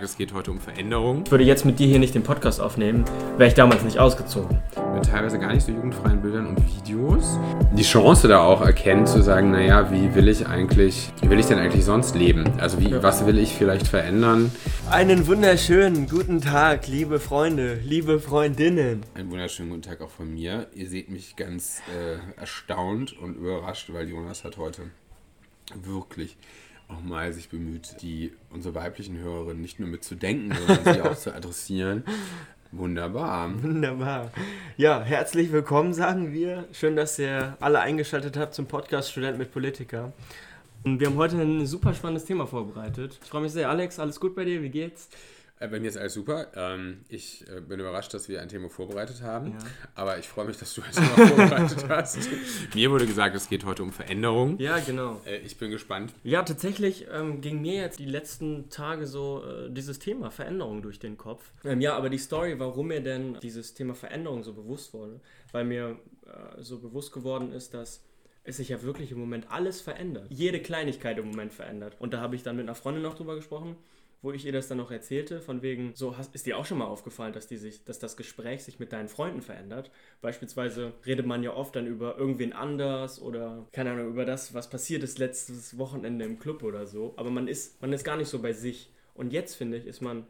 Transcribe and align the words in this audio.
Es 0.00 0.16
geht 0.16 0.32
heute 0.32 0.52
um 0.52 0.60
Veränderung. 0.60 1.24
Ich 1.24 1.30
würde 1.32 1.42
jetzt 1.42 1.64
mit 1.64 1.80
dir 1.80 1.88
hier 1.88 1.98
nicht 1.98 2.14
den 2.14 2.22
Podcast 2.22 2.60
aufnehmen, 2.60 3.04
wäre 3.36 3.48
ich 3.48 3.54
damals 3.54 3.82
nicht 3.82 3.98
ausgezogen. 3.98 4.62
Mit 4.94 5.06
teilweise 5.06 5.40
gar 5.40 5.52
nicht 5.52 5.66
so 5.66 5.72
jugendfreien 5.72 6.22
Bildern 6.22 6.46
und 6.46 6.58
Videos. 6.64 7.36
Die 7.72 7.82
Chance 7.82 8.28
da 8.28 8.40
auch 8.40 8.60
erkennen, 8.60 9.06
zu 9.06 9.22
sagen, 9.22 9.50
naja, 9.50 9.90
wie 9.90 10.14
will 10.14 10.28
ich 10.28 10.46
eigentlich, 10.46 11.12
wie 11.20 11.30
will 11.30 11.40
ich 11.40 11.46
denn 11.46 11.58
eigentlich 11.58 11.84
sonst 11.84 12.14
leben? 12.14 12.44
Also 12.60 12.80
wie, 12.80 13.02
was 13.02 13.26
will 13.26 13.38
ich 13.38 13.54
vielleicht 13.54 13.88
verändern? 13.88 14.52
Einen 14.88 15.26
wunderschönen 15.26 16.08
guten 16.08 16.40
Tag, 16.40 16.86
liebe 16.86 17.18
Freunde, 17.18 17.80
liebe 17.82 18.20
Freundinnen. 18.20 19.02
Einen 19.14 19.30
wunderschönen 19.32 19.70
guten 19.70 19.82
Tag 19.82 20.00
auch 20.00 20.10
von 20.10 20.32
mir. 20.32 20.68
Ihr 20.74 20.88
seht 20.88 21.08
mich 21.10 21.34
ganz 21.34 21.80
äh, 21.88 22.38
erstaunt 22.40 23.18
und 23.18 23.34
überrascht, 23.34 23.92
weil 23.92 24.08
Jonas 24.08 24.44
hat 24.44 24.58
heute 24.58 24.82
wirklich 25.74 26.36
auch 26.88 27.02
mal 27.02 27.32
sich 27.32 27.48
bemüht, 27.48 27.96
die 28.02 28.32
unsere 28.50 28.74
weiblichen 28.74 29.18
Hörerinnen 29.18 29.60
nicht 29.60 29.78
nur 29.78 29.88
mitzudenken, 29.88 30.56
sondern 30.66 30.94
sie 30.94 31.02
auch 31.02 31.16
zu 31.16 31.34
adressieren. 31.34 32.02
Wunderbar. 32.72 33.50
Wunderbar. 33.62 34.30
Ja, 34.76 35.02
herzlich 35.02 35.52
willkommen, 35.52 35.94
sagen 35.94 36.32
wir. 36.32 36.64
Schön, 36.72 36.96
dass 36.96 37.18
ihr 37.18 37.56
alle 37.60 37.80
eingeschaltet 37.80 38.36
habt 38.36 38.54
zum 38.54 38.66
Podcast 38.66 39.10
Student 39.10 39.38
mit 39.38 39.52
Politiker. 39.52 40.12
Und 40.84 41.00
wir 41.00 41.08
haben 41.08 41.16
heute 41.16 41.36
ein 41.36 41.66
super 41.66 41.94
spannendes 41.94 42.24
Thema 42.24 42.46
vorbereitet. 42.46 43.18
Ich 43.22 43.28
freue 43.28 43.42
mich 43.42 43.52
sehr. 43.52 43.68
Alex, 43.68 43.98
alles 43.98 44.20
gut 44.20 44.34
bei 44.34 44.44
dir? 44.44 44.62
Wie 44.62 44.68
geht's? 44.68 45.08
Bei 45.60 45.80
mir 45.80 45.88
ist 45.88 45.96
alles 45.96 46.14
super. 46.14 46.46
Ähm, 46.54 46.98
ich 47.08 47.44
äh, 47.48 47.60
bin 47.60 47.80
überrascht, 47.80 48.14
dass 48.14 48.28
wir 48.28 48.40
ein 48.40 48.48
Thema 48.48 48.70
vorbereitet 48.70 49.22
haben. 49.22 49.52
Ja. 49.52 49.58
Aber 49.96 50.18
ich 50.18 50.28
freue 50.28 50.46
mich, 50.46 50.56
dass 50.56 50.72
du 50.74 50.82
ein 50.82 50.92
Thema 50.92 51.26
vorbereitet 51.28 51.88
hast. 51.88 52.18
Mir 52.74 52.90
wurde 52.90 53.06
gesagt, 53.06 53.34
es 53.34 53.48
geht 53.48 53.64
heute 53.64 53.82
um 53.82 53.92
Veränderung. 53.92 54.58
Ja, 54.58 54.78
genau. 54.78 55.20
Äh, 55.26 55.38
ich 55.38 55.58
bin 55.58 55.70
gespannt. 55.70 56.14
Ja, 56.22 56.42
tatsächlich 56.42 57.06
ähm, 57.12 57.40
ging 57.40 57.60
mir 57.60 57.74
jetzt 57.74 57.98
die 57.98 58.06
letzten 58.06 58.70
Tage 58.70 59.06
so 59.06 59.42
äh, 59.44 59.70
dieses 59.70 59.98
Thema 59.98 60.30
Veränderung 60.30 60.80
durch 60.80 61.00
den 61.00 61.16
Kopf. 61.18 61.50
Ähm, 61.64 61.80
ja, 61.80 61.96
aber 61.96 62.08
die 62.08 62.18
Story, 62.18 62.58
warum 62.58 62.88
mir 62.88 63.00
denn 63.00 63.38
dieses 63.40 63.74
Thema 63.74 63.94
Veränderung 63.94 64.44
so 64.44 64.52
bewusst 64.52 64.94
wurde, 64.94 65.20
weil 65.50 65.64
mir 65.64 65.98
äh, 66.26 66.62
so 66.62 66.78
bewusst 66.78 67.12
geworden 67.12 67.52
ist, 67.52 67.74
dass 67.74 68.04
es 68.44 68.58
sich 68.58 68.68
ja 68.68 68.82
wirklich 68.82 69.10
im 69.10 69.18
Moment 69.18 69.50
alles 69.50 69.80
verändert. 69.80 70.26
Jede 70.30 70.60
Kleinigkeit 70.60 71.18
im 71.18 71.26
Moment 71.26 71.52
verändert. 71.52 71.96
Und 71.98 72.14
da 72.14 72.20
habe 72.20 72.36
ich 72.36 72.44
dann 72.44 72.56
mit 72.56 72.64
einer 72.64 72.76
Freundin 72.76 73.02
noch 73.02 73.14
drüber 73.14 73.34
gesprochen 73.34 73.76
wo 74.20 74.32
ich 74.32 74.44
ihr 74.44 74.52
das 74.52 74.66
dann 74.66 74.78
noch 74.78 74.90
erzählte, 74.90 75.40
von 75.40 75.62
wegen, 75.62 75.94
so 75.94 76.14
ist 76.32 76.46
dir 76.46 76.58
auch 76.58 76.64
schon 76.64 76.78
mal 76.78 76.86
aufgefallen, 76.86 77.32
dass, 77.32 77.46
die 77.46 77.56
sich, 77.56 77.84
dass 77.84 78.00
das 78.00 78.16
Gespräch 78.16 78.64
sich 78.64 78.80
mit 78.80 78.92
deinen 78.92 79.08
Freunden 79.08 79.42
verändert. 79.42 79.92
Beispielsweise 80.20 80.92
redet 81.06 81.24
man 81.24 81.44
ja 81.44 81.54
oft 81.54 81.76
dann 81.76 81.86
über 81.86 82.18
irgendwen 82.18 82.52
anders 82.52 83.22
oder, 83.22 83.66
keine 83.72 83.92
Ahnung, 83.92 84.08
über 84.08 84.24
das, 84.24 84.54
was 84.54 84.68
passiert 84.70 85.04
ist 85.04 85.18
letztes 85.18 85.78
Wochenende 85.78 86.24
im 86.24 86.40
Club 86.40 86.64
oder 86.64 86.86
so. 86.86 87.14
Aber 87.16 87.30
man 87.30 87.46
ist, 87.46 87.80
man 87.80 87.92
ist 87.92 88.02
gar 88.04 88.16
nicht 88.16 88.28
so 88.28 88.40
bei 88.40 88.52
sich. 88.52 88.90
Und 89.14 89.32
jetzt, 89.32 89.54
finde 89.54 89.76
ich, 89.76 89.86
ist 89.86 90.00
man, 90.00 90.26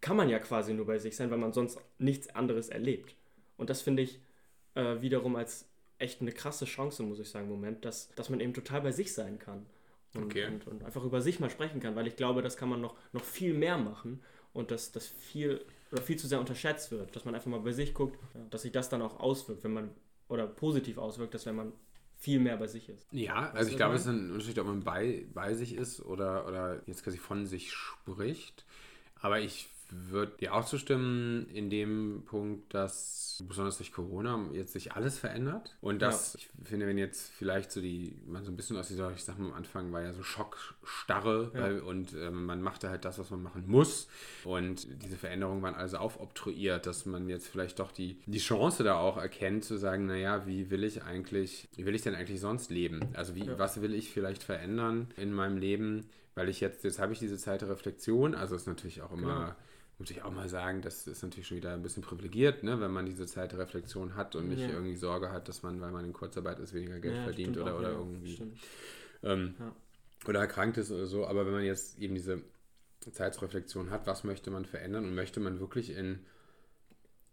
kann 0.00 0.16
man 0.16 0.28
ja 0.28 0.38
quasi 0.38 0.72
nur 0.72 0.86
bei 0.86 0.98
sich 0.98 1.16
sein, 1.16 1.30
weil 1.32 1.38
man 1.38 1.52
sonst 1.52 1.78
nichts 1.98 2.28
anderes 2.28 2.68
erlebt. 2.68 3.16
Und 3.56 3.70
das 3.70 3.82
finde 3.82 4.02
ich 4.02 4.20
äh, 4.74 5.00
wiederum 5.00 5.34
als 5.34 5.68
echt 5.98 6.20
eine 6.20 6.32
krasse 6.32 6.64
Chance, 6.64 7.02
muss 7.02 7.18
ich 7.18 7.28
sagen, 7.28 7.46
im 7.46 7.52
Moment, 7.52 7.84
dass, 7.84 8.14
dass 8.14 8.30
man 8.30 8.38
eben 8.38 8.54
total 8.54 8.82
bei 8.82 8.92
sich 8.92 9.12
sein 9.12 9.38
kann 9.40 9.66
und, 10.14 10.24
okay. 10.24 10.46
und, 10.46 10.66
und, 10.66 10.84
einfach 10.84 11.04
über 11.04 11.20
sich 11.20 11.40
mal 11.40 11.50
sprechen 11.50 11.80
kann, 11.80 11.96
weil 11.96 12.06
ich 12.06 12.16
glaube, 12.16 12.42
das 12.42 12.56
kann 12.56 12.68
man 12.68 12.80
noch, 12.80 12.94
noch 13.12 13.24
viel 13.24 13.54
mehr 13.54 13.78
machen 13.78 14.22
und 14.52 14.70
dass 14.70 14.92
das 14.92 15.06
viel 15.06 15.64
oder 15.92 16.02
viel 16.02 16.16
zu 16.16 16.26
sehr 16.26 16.40
unterschätzt 16.40 16.90
wird, 16.90 17.14
dass 17.14 17.24
man 17.24 17.34
einfach 17.34 17.50
mal 17.50 17.60
bei 17.60 17.72
sich 17.72 17.94
guckt, 17.94 18.18
dass 18.50 18.62
sich 18.62 18.72
das 18.72 18.88
dann 18.88 19.02
auch 19.02 19.20
auswirkt, 19.20 19.64
wenn 19.64 19.72
man 19.72 19.90
oder 20.28 20.46
positiv 20.46 20.98
auswirkt, 20.98 21.34
dass 21.34 21.46
wenn 21.46 21.56
man 21.56 21.72
viel 22.18 22.40
mehr 22.40 22.56
bei 22.56 22.66
sich 22.66 22.88
ist. 22.88 23.06
Ja, 23.12 23.50
also 23.50 23.70
ich 23.70 23.76
glaube, 23.76 23.96
es 23.96 24.02
ist 24.02 24.08
ein 24.08 24.30
Unterschied, 24.30 24.58
ob 24.58 24.66
man 24.66 24.82
bei, 24.82 25.26
bei 25.34 25.54
sich 25.54 25.74
ist 25.74 26.00
oder, 26.00 26.46
oder 26.48 26.80
jetzt 26.86 27.04
quasi 27.04 27.18
von 27.18 27.46
sich 27.46 27.72
spricht. 27.72 28.64
Aber 29.20 29.40
ich 29.40 29.68
würde 29.94 30.32
dir 30.38 30.54
auch 30.54 30.64
zustimmen 30.64 31.46
in 31.48 31.70
dem 31.70 32.22
Punkt, 32.24 32.74
dass 32.74 33.42
besonders 33.48 33.76
durch 33.78 33.92
Corona 33.92 34.48
jetzt 34.52 34.72
sich 34.72 34.92
alles 34.92 35.18
verändert. 35.18 35.76
Und 35.80 36.02
dass, 36.02 36.34
ja. 36.34 36.40
ich 36.40 36.68
finde, 36.68 36.86
wenn 36.86 36.98
jetzt 36.98 37.32
vielleicht 37.32 37.70
so 37.72 37.80
die, 37.80 38.16
man 38.26 38.44
so 38.44 38.50
ein 38.50 38.56
bisschen 38.56 38.76
aus 38.76 38.88
dieser, 38.88 39.12
ich 39.12 39.24
sag 39.24 39.38
mal 39.38 39.48
am 39.48 39.54
Anfang 39.54 39.92
war 39.92 40.02
ja 40.02 40.12
so 40.12 40.22
Schockstarre 40.22 41.50
ja. 41.54 41.60
weil, 41.60 41.80
und 41.80 42.14
äh, 42.14 42.30
man 42.30 42.62
machte 42.62 42.90
halt 42.90 43.04
das, 43.04 43.18
was 43.18 43.30
man 43.30 43.42
machen 43.42 43.64
muss. 43.66 44.08
Und 44.44 44.86
diese 45.02 45.16
Veränderungen 45.16 45.62
waren 45.62 45.74
also 45.74 45.98
aufobtruiert, 45.98 46.86
dass 46.86 47.06
man 47.06 47.28
jetzt 47.28 47.48
vielleicht 47.48 47.78
doch 47.78 47.92
die, 47.92 48.18
die 48.26 48.38
Chance 48.38 48.84
da 48.84 48.98
auch 48.98 49.16
erkennt, 49.16 49.64
zu 49.64 49.76
sagen, 49.76 50.06
naja, 50.06 50.46
wie 50.46 50.70
will 50.70 50.84
ich 50.84 51.02
eigentlich, 51.02 51.68
wie 51.76 51.86
will 51.86 51.94
ich 51.94 52.02
denn 52.02 52.14
eigentlich 52.14 52.40
sonst 52.40 52.70
leben? 52.70 53.00
Also 53.14 53.34
wie, 53.34 53.44
ja. 53.44 53.58
was 53.58 53.80
will 53.80 53.94
ich 53.94 54.10
vielleicht 54.10 54.42
verändern 54.42 55.08
in 55.16 55.32
meinem 55.32 55.56
Leben? 55.56 56.06
Weil 56.36 56.48
ich 56.48 56.60
jetzt, 56.60 56.82
jetzt 56.82 56.98
habe 56.98 57.12
ich 57.12 57.20
diese 57.20 57.38
Zeit 57.38 57.60
der 57.60 57.68
Reflexion, 57.68 58.34
also 58.34 58.56
ist 58.56 58.66
natürlich 58.66 59.02
auch 59.02 59.12
immer. 59.12 59.34
Genau 59.34 59.54
muss 59.98 60.10
ich 60.10 60.22
auch 60.22 60.32
mal 60.32 60.48
sagen, 60.48 60.82
das 60.82 61.06
ist 61.06 61.22
natürlich 61.22 61.46
schon 61.46 61.56
wieder 61.56 61.72
ein 61.72 61.82
bisschen 61.82 62.02
privilegiert, 62.02 62.62
ne, 62.62 62.80
wenn 62.80 62.90
man 62.90 63.06
diese 63.06 63.26
Zeit 63.26 63.52
der 63.52 63.60
Reflexion 63.60 64.16
hat 64.16 64.34
und 64.34 64.48
nicht 64.48 64.62
ja. 64.62 64.70
irgendwie 64.70 64.96
Sorge 64.96 65.30
hat, 65.30 65.48
dass 65.48 65.62
man, 65.62 65.80
weil 65.80 65.92
man 65.92 66.04
in 66.04 66.12
Kurzarbeit 66.12 66.58
ist, 66.58 66.74
weniger 66.74 66.98
Geld 66.98 67.16
ja, 67.16 67.22
verdient 67.24 67.56
oder, 67.56 67.74
auch, 67.74 67.78
oder 67.78 67.92
ja, 67.92 67.98
irgendwie 67.98 68.52
ähm, 69.22 69.54
oder 70.26 70.40
erkrankt 70.40 70.78
ist 70.78 70.90
oder 70.90 71.06
so. 71.06 71.26
Aber 71.26 71.46
wenn 71.46 71.52
man 71.52 71.64
jetzt 71.64 71.98
eben 71.98 72.14
diese 72.14 72.42
Zeitsreflexion 73.00 73.90
hat, 73.90 74.06
was 74.06 74.24
möchte 74.24 74.50
man 74.50 74.64
verändern 74.64 75.04
und 75.04 75.14
möchte 75.14 75.40
man 75.40 75.60
wirklich 75.60 75.90
in, 75.90 76.20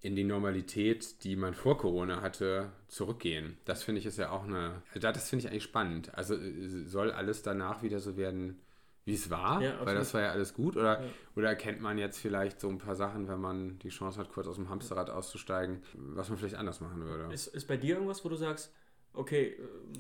in 0.02 0.16
die 0.16 0.24
Normalität, 0.24 1.24
die 1.24 1.36
man 1.36 1.54
vor 1.54 1.78
Corona 1.78 2.22
hatte, 2.22 2.72
zurückgehen? 2.88 3.58
Das 3.66 3.84
finde 3.84 4.00
ich 4.00 4.06
ist 4.06 4.18
ja 4.18 4.32
auch 4.32 4.44
eine, 4.44 4.82
das 4.94 5.30
finde 5.30 5.46
ich 5.46 5.52
eigentlich 5.52 5.64
spannend. 5.64 6.14
Also 6.16 6.36
äh, 6.36 6.86
soll 6.86 7.12
alles 7.12 7.44
danach 7.44 7.84
wieder 7.84 8.00
so 8.00 8.18
werden, 8.18 8.60
wie 9.06 9.14
es 9.14 9.30
war, 9.30 9.62
ja, 9.62 9.84
weil 9.84 9.96
das 9.96 10.14
war 10.14 10.22
ja 10.22 10.32
alles 10.32 10.54
gut. 10.54 10.78
Oder, 10.78 11.02
ja. 11.02 11.10
oder 11.36 11.50
erkennt 11.50 11.82
man 11.82 11.98
jetzt 11.98 12.20
vielleicht 12.20 12.60
so 12.60 12.70
ein 12.70 12.78
paar 12.78 12.96
Sachen, 12.96 13.28
wenn 13.28 13.40
man 13.40 13.80
die 13.80 13.90
Chance 13.90 14.20
hat, 14.20 14.32
kurz 14.32 14.48
aus 14.48 14.56
dem 14.56 14.70
Hamsterrad 14.70 15.10
auszusteigen, 15.10 15.82
was 15.94 16.30
man 16.30 16.38
vielleicht 16.38 16.56
anders 16.56 16.82
machen 16.82 17.04
würde? 17.04 17.34
Ist, 17.34 17.48
ist 17.48 17.68
bei 17.68 17.78
dir 17.78 17.96
irgendwas, 17.96 18.24
wo 18.24 18.30
du 18.30 18.36
sagst, 18.36 18.72
okay, 19.14 19.58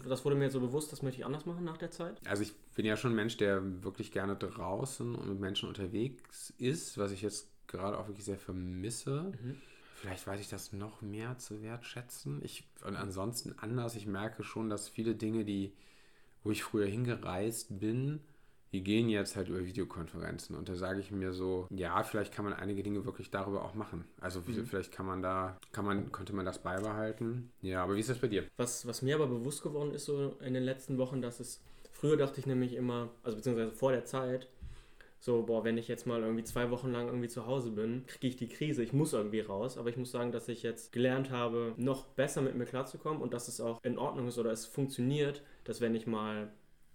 das 0.08 0.24
wurde 0.24 0.36
mir 0.36 0.46
jetzt 0.46 0.54
so 0.54 0.60
bewusst, 0.60 0.92
das 0.92 1.02
möchte 1.02 1.20
ich 1.20 1.26
anders 1.26 1.46
machen 1.46 1.64
nach 1.64 1.78
der 1.78 1.92
Zeit? 1.92 2.22
Also 2.28 2.44
ich 2.44 2.54
bin 2.76 2.86
ja 2.86 2.96
schon 2.96 3.12
ein 3.12 3.16
Mensch, 3.16 3.38
der 3.38 3.84
wirklich 3.84 4.12
gerne 4.12 4.36
draußen 4.36 5.16
und 5.16 5.30
mit 5.30 5.40
Menschen 5.40 5.68
unterwegs 5.68 6.54
ist, 6.58 6.98
was 6.98 7.12
ich 7.12 7.22
jetzt 7.22 7.50
gerade 7.68 7.98
auch 7.98 8.08
wirklich 8.08 8.26
sehr 8.26 8.38
vermisse. 8.38 9.34
Mhm. 9.42 9.58
Vielleicht 9.96 10.26
weiß 10.26 10.40
ich 10.40 10.50
das 10.50 10.74
noch 10.74 11.02
mehr 11.02 11.38
zu 11.38 11.62
wertschätzen. 11.62 12.42
Ich, 12.44 12.68
und 12.84 12.96
ansonsten 12.96 13.54
anders, 13.58 13.96
ich 13.96 14.08
merke 14.08 14.44
schon, 14.44 14.70
dass 14.70 14.90
viele 14.90 15.16
Dinge, 15.16 15.46
die, 15.46 15.74
wo 16.44 16.52
ich 16.52 16.64
früher 16.64 16.88
hingereist 16.88 17.80
bin, 17.80 18.22
die 18.72 18.84
gehen 18.84 19.10
jetzt 19.10 19.36
halt 19.36 19.50
über 19.50 19.66
Videokonferenzen 19.66 20.56
und 20.56 20.70
da 20.70 20.76
sage 20.76 21.00
ich 21.00 21.12
mir 21.12 21.34
so, 21.34 21.68
ja, 21.70 22.02
vielleicht 22.04 22.34
kann 22.34 22.46
man 22.46 22.54
einige 22.54 22.84
Dinge 22.84 23.06
wirklich 23.06 23.30
darüber 23.30 23.66
auch 23.66 23.74
machen. 23.74 24.06
Also 24.20 24.42
mhm. 24.46 24.66
vielleicht 24.66 24.92
kann 24.92 25.06
man 25.06 25.22
da, 25.22 25.58
kann 25.72 25.86
man, 25.86 26.12
könnte 26.12 26.34
man 26.34 26.46
das 26.46 26.60
beibehalten. 26.60 27.52
Ja, 27.62 27.84
aber 27.84 27.96
wie 27.96 28.00
ist 28.00 28.10
das 28.10 28.20
bei 28.20 28.28
dir? 28.28 28.46
Was, 28.58 28.86
was 28.88 29.02
mir 29.02 29.16
aber 29.16 29.28
bewusst 29.28 29.62
geworden 29.62 29.94
ist 29.94 30.06
so 30.06 30.38
in 30.40 30.54
den 30.54 30.64
letzten 30.64 30.98
Wochen, 30.98 31.22
dass 31.22 31.40
es, 31.40 31.62
früher 31.92 32.16
dachte 32.16 32.40
ich 32.40 32.46
nämlich 32.46 32.74
immer, 32.74 33.10
also 33.24 33.36
beziehungsweise 33.38 33.72
vor 33.72 33.92
der 33.92 34.06
Zeit, 34.06 34.48
so, 35.24 35.44
boah, 35.44 35.64
wenn 35.64 35.78
ich 35.78 35.88
jetzt 35.88 36.08
mal 36.08 36.22
irgendwie 36.22 36.44
zwei 36.44 36.72
Wochen 36.72 36.92
lang 36.92 37.06
irgendwie 37.06 37.28
zu 37.28 37.46
Hause 37.46 37.70
bin, 37.70 38.06
kriege 38.08 38.28
ich 38.28 38.38
die 38.38 38.48
Krise, 38.48 38.82
ich 38.82 38.92
muss 38.92 39.14
irgendwie 39.14 39.42
raus. 39.42 39.78
Aber 39.78 39.90
ich 39.90 39.98
muss 39.98 40.10
sagen, 40.10 40.32
dass 40.32 40.48
ich 40.48 40.64
jetzt 40.64 40.92
gelernt 40.92 41.30
habe, 41.30 41.76
noch 41.78 42.06
besser 42.06 42.42
mit 42.42 42.56
mir 42.56 42.66
klarzukommen 42.66 43.22
und 43.22 43.32
dass 43.32 43.48
es 43.48 43.62
auch 43.62 43.84
in 43.84 44.00
Ordnung 44.00 44.28
ist 44.28 44.40
oder 44.40 44.52
es 44.52 44.66
funktioniert, 44.66 45.44
dass 45.64 45.80
wenn 45.80 45.94
ich 45.94 46.08
mal 46.08 46.52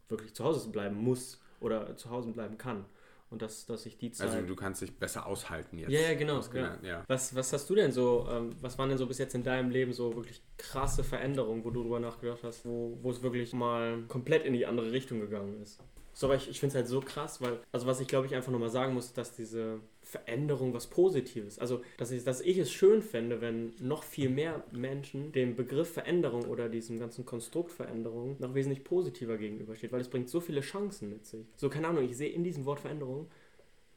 wirklich 0.09 0.35
zu 0.35 0.43
Hause 0.43 0.69
bleiben 0.71 0.97
muss, 0.97 1.41
oder 1.61 1.97
zu 1.97 2.11
Hause 2.11 2.31
bleiben 2.31 2.59
kann. 2.59 2.85
Und 3.29 3.43
dass, 3.43 3.67
dass 3.67 3.85
ich 3.87 3.99
die 3.99 4.13
Zeit. 4.13 4.31
Also 4.31 4.47
du 4.47 4.55
kannst 4.55 4.83
dich 4.83 4.97
besser 4.97 5.27
aushalten 5.27 5.79
jetzt. 5.79 5.91
Ja, 5.91 6.01
ja, 6.01 6.15
genau. 6.15 6.41
Ja. 6.55 6.79
ja. 6.83 7.05
Was, 7.09 7.35
was 7.35 7.53
hast 7.53 7.69
du 7.69 7.75
denn 7.75 7.91
so, 7.91 8.27
ähm, 8.31 8.55
was 8.61 8.79
waren 8.79 8.89
denn 8.89 8.99
so 8.99 9.07
bis 9.07 9.19
jetzt 9.19 9.35
in 9.35 9.43
deinem 9.43 9.71
Leben 9.71 9.93
so 9.93 10.15
wirklich 10.15 10.41
krasse 10.59 11.03
Veränderungen, 11.03 11.65
wo 11.65 11.71
du 11.71 11.83
drüber 11.83 11.99
nachgedacht 11.99 12.45
hast, 12.45 12.65
wo, 12.65 12.97
wo 13.03 13.11
es 13.11 13.23
wirklich 13.23 13.53
mal 13.53 14.05
komplett 14.07 14.45
in 14.45 14.53
die 14.53 14.65
andere 14.65 14.93
Richtung 14.93 15.19
gegangen 15.19 15.61
ist? 15.61 15.81
So, 16.13 16.29
aber 16.29 16.37
ich, 16.37 16.49
ich 16.49 16.61
finde 16.61 16.71
es 16.71 16.77
halt 16.77 16.87
so 16.87 17.01
krass, 17.01 17.41
weil, 17.43 17.59
also 17.73 17.87
was 17.87 18.01
ich 18.01 18.07
glaube 18.07 18.27
ich 18.27 18.35
einfach 18.35 18.53
nochmal 18.53 18.71
sagen 18.71 18.95
muss, 18.95 19.13
dass 19.13 19.35
diese 19.35 19.81
Veränderung 20.09 20.73
was 20.73 20.87
Positives, 20.87 21.59
also 21.59 21.83
dass 21.99 22.13
ich, 22.13 22.23
dass 22.23 22.41
ich 22.41 22.59
es 22.59 22.71
schön 22.71 23.03
fände, 23.03 23.41
wenn 23.41 23.73
noch 23.81 24.05
viel 24.05 24.29
mehr 24.29 24.63
Menschen 24.71 25.33
dem 25.33 25.57
Begriff 25.57 25.93
Veränderung 25.95 26.45
oder 26.45 26.69
diesem 26.69 27.01
ganzen 27.01 27.27
Konstrukt 27.27 27.73
Veränderung 27.73 28.37
noch 28.39 28.55
wesentlich 28.55 28.85
positiver 28.85 29.37
gegenübersteht, 29.37 29.91
weil 29.91 30.01
es 30.01 30.09
bringt 30.09 30.31
so 30.31 30.39
viele 30.39 30.61
Chancen 30.61 31.11
mit 31.11 31.27
sich. 31.27 31.45
So, 31.57 31.69
keine 31.69 31.89
Ahnung, 31.89 32.05
ich 32.05 32.17
sehe 32.17 32.31
in 32.31 32.45
diesem 32.45 32.67
Wort 32.67 32.79
Veränderung, 32.79 33.27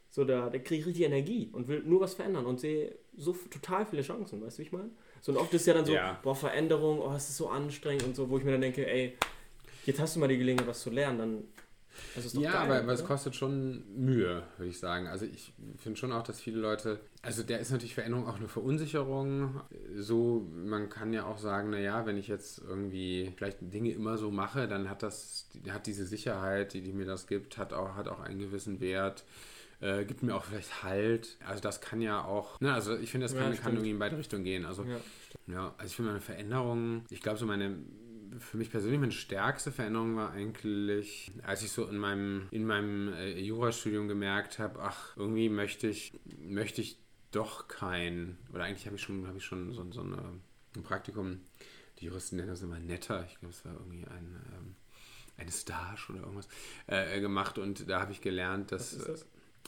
so 0.09 0.25
da, 0.25 0.49
da 0.49 0.57
kriege 0.57 0.81
ich 0.81 0.87
richtig 0.87 1.05
Energie 1.05 1.51
und 1.53 1.67
will 1.67 1.83
nur 1.85 2.01
was 2.01 2.15
verändern 2.15 2.47
und 2.47 2.59
sehe 2.59 2.95
so 3.15 3.33
total 3.51 3.85
viele 3.85 4.01
Chancen, 4.01 4.41
weißt 4.41 4.57
du, 4.57 4.63
wie 4.63 4.65
ich 4.65 4.71
meine? 4.71 4.89
So, 5.21 5.31
und 5.31 5.37
oft 5.37 5.53
ist 5.53 5.67
ja 5.67 5.75
dann 5.75 5.85
so, 5.85 5.93
ja. 5.93 6.19
boah, 6.23 6.35
Veränderung, 6.35 7.01
oh, 7.01 7.13
es 7.13 7.29
ist 7.29 7.37
so 7.37 7.49
anstrengend 7.49 8.03
und 8.03 8.15
so, 8.15 8.31
wo 8.31 8.39
ich 8.39 8.43
mir 8.43 8.53
dann 8.53 8.61
denke, 8.61 8.89
ey, 8.89 9.15
jetzt 9.85 9.99
hast 9.99 10.15
du 10.15 10.19
mal 10.19 10.27
die 10.27 10.39
Gelegenheit, 10.39 10.67
was 10.67 10.81
zu 10.81 10.89
lernen, 10.89 11.19
dann 11.19 11.43
ja, 12.33 12.51
geil, 12.51 12.61
aber, 12.61 12.79
aber 12.79 12.93
es 12.93 13.03
kostet 13.03 13.35
schon 13.35 13.83
Mühe, 13.95 14.43
würde 14.57 14.69
ich 14.69 14.79
sagen. 14.79 15.07
Also 15.07 15.25
ich 15.25 15.53
finde 15.77 15.99
schon 15.99 16.11
auch, 16.11 16.23
dass 16.23 16.39
viele 16.39 16.59
Leute, 16.59 16.99
also 17.21 17.43
der 17.43 17.59
ist 17.59 17.71
natürlich 17.71 17.93
Veränderung 17.93 18.27
auch 18.27 18.37
eine 18.37 18.47
Verunsicherung. 18.47 19.61
So, 19.95 20.47
man 20.53 20.89
kann 20.89 21.13
ja 21.13 21.25
auch 21.25 21.37
sagen, 21.37 21.69
naja, 21.69 22.05
wenn 22.05 22.17
ich 22.17 22.27
jetzt 22.27 22.59
irgendwie 22.59 23.33
vielleicht 23.35 23.57
Dinge 23.61 23.91
immer 23.91 24.17
so 24.17 24.31
mache, 24.31 24.67
dann 24.67 24.89
hat 24.89 25.03
das, 25.03 25.49
hat 25.69 25.87
diese 25.87 26.05
Sicherheit, 26.05 26.73
die, 26.73 26.81
die 26.81 26.93
mir 26.93 27.05
das 27.05 27.27
gibt, 27.27 27.57
hat 27.57 27.73
auch, 27.73 27.95
hat 27.95 28.07
auch 28.07 28.19
einen 28.19 28.39
gewissen 28.39 28.79
Wert. 28.79 29.23
äh, 29.81 30.05
gibt 30.05 30.23
mir 30.23 30.35
auch 30.35 30.43
vielleicht 30.43 30.83
Halt. 30.83 31.37
Also 31.45 31.61
das 31.61 31.81
kann 31.81 32.01
ja 32.01 32.23
auch, 32.23 32.59
ne, 32.59 32.73
also 32.73 32.97
ich 32.97 33.11
finde, 33.11 33.25
das 33.25 33.35
kann, 33.35 33.53
ja, 33.53 33.59
kann 33.59 33.73
irgendwie 33.73 33.91
in 33.91 33.99
beide 33.99 34.17
Richtungen 34.17 34.43
gehen. 34.43 34.65
Also 34.65 34.83
ja, 34.83 34.97
ja 35.47 35.73
also 35.77 35.89
ich 35.89 35.95
finde 35.95 36.11
meine 36.11 36.21
Veränderung, 36.21 37.03
ich 37.09 37.21
glaube 37.21 37.37
so 37.37 37.45
meine 37.45 37.77
für 38.39 38.57
mich 38.57 38.71
persönlich 38.71 38.99
meine 38.99 39.11
stärkste 39.11 39.71
Veränderung 39.71 40.15
war 40.15 40.31
eigentlich, 40.31 41.31
als 41.43 41.63
ich 41.63 41.71
so 41.71 41.85
in 41.85 41.97
meinem, 41.97 42.47
in 42.51 42.65
meinem 42.65 43.13
äh, 43.13 43.39
Jurastudium 43.39 44.07
gemerkt 44.07 44.59
habe, 44.59 44.81
ach, 44.81 45.15
irgendwie 45.17 45.49
möchte 45.49 45.87
ich, 45.87 46.13
möchte 46.39 46.81
ich 46.81 46.97
doch 47.31 47.67
kein, 47.67 48.37
oder 48.53 48.63
eigentlich 48.63 48.85
habe 48.85 48.95
ich 48.95 49.01
schon, 49.01 49.27
habe 49.27 49.37
ich 49.37 49.45
schon 49.45 49.73
so, 49.73 49.85
so 49.91 50.01
eine, 50.01 50.39
ein 50.75 50.83
Praktikum, 50.83 51.41
die 51.99 52.05
Juristen 52.05 52.37
nennen 52.37 52.49
das 52.49 52.61
immer 52.61 52.79
netter, 52.79 53.25
ich 53.27 53.39
glaube, 53.39 53.53
es 53.53 53.65
war 53.65 53.73
irgendwie 53.73 54.05
ein, 54.05 54.35
ähm, 54.53 54.75
eine 55.37 55.51
Stage 55.51 56.07
oder 56.09 56.21
irgendwas, 56.21 56.47
äh, 56.87 57.19
gemacht 57.21 57.57
und 57.57 57.89
da 57.89 58.01
habe 58.01 58.11
ich 58.11 58.21
gelernt, 58.21 58.71
dass. 58.71 58.93
Was 58.93 58.99
ist 58.99 59.07
das? 59.07 59.25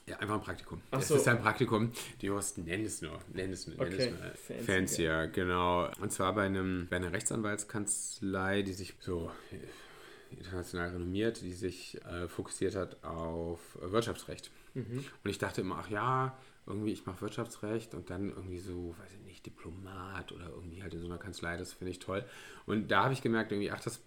Ja, 0.07 0.17
einfach 0.17 0.35
ein 0.35 0.41
Praktikum. 0.41 0.81
Ach 0.91 0.99
es 0.99 1.07
so. 1.07 1.15
ist 1.15 1.27
ein 1.27 1.39
Praktikum. 1.41 1.91
Die 2.21 2.25
Juristen 2.25 2.63
nennen 2.63 2.85
es 2.85 3.01
nur. 3.01 3.19
Nennen 3.33 3.53
es, 3.53 3.67
nennen 3.67 3.79
okay. 3.79 4.13
es 4.33 4.49
nur. 4.49 4.59
Fancy, 4.63 5.03
ja, 5.03 5.25
genau. 5.27 5.89
Und 6.01 6.11
zwar 6.11 6.33
bei, 6.33 6.45
einem, 6.45 6.87
bei 6.89 6.97
einer 6.97 7.13
Rechtsanwaltskanzlei, 7.13 8.63
die 8.63 8.73
sich 8.73 8.95
so 8.99 9.31
äh, 9.51 10.35
international 10.37 10.89
renommiert, 10.89 11.41
die 11.41 11.53
sich 11.53 12.03
äh, 12.05 12.27
fokussiert 12.27 12.75
hat 12.75 13.03
auf 13.03 13.77
Wirtschaftsrecht. 13.79 14.51
Mhm. 14.73 15.05
Und 15.23 15.29
ich 15.29 15.37
dachte 15.37 15.61
immer, 15.61 15.77
ach 15.79 15.89
ja, 15.89 16.37
irgendwie, 16.65 16.91
ich 16.91 17.05
mache 17.05 17.21
Wirtschaftsrecht 17.21 17.93
und 17.93 18.09
dann 18.09 18.29
irgendwie 18.29 18.59
so, 18.59 18.95
weiß 18.97 19.13
ich 19.13 19.25
nicht, 19.25 19.45
Diplomat 19.45 20.31
oder 20.31 20.49
irgendwie 20.49 20.81
halt 20.81 20.93
in 20.93 21.01
so 21.01 21.07
einer 21.07 21.17
Kanzlei, 21.17 21.57
das 21.57 21.73
finde 21.73 21.91
ich 21.91 21.99
toll. 21.99 22.23
Und 22.65 22.89
da 22.89 23.03
habe 23.03 23.13
ich 23.13 23.21
gemerkt, 23.21 23.51
irgendwie, 23.51 23.71
ach, 23.71 23.81
das 23.81 24.01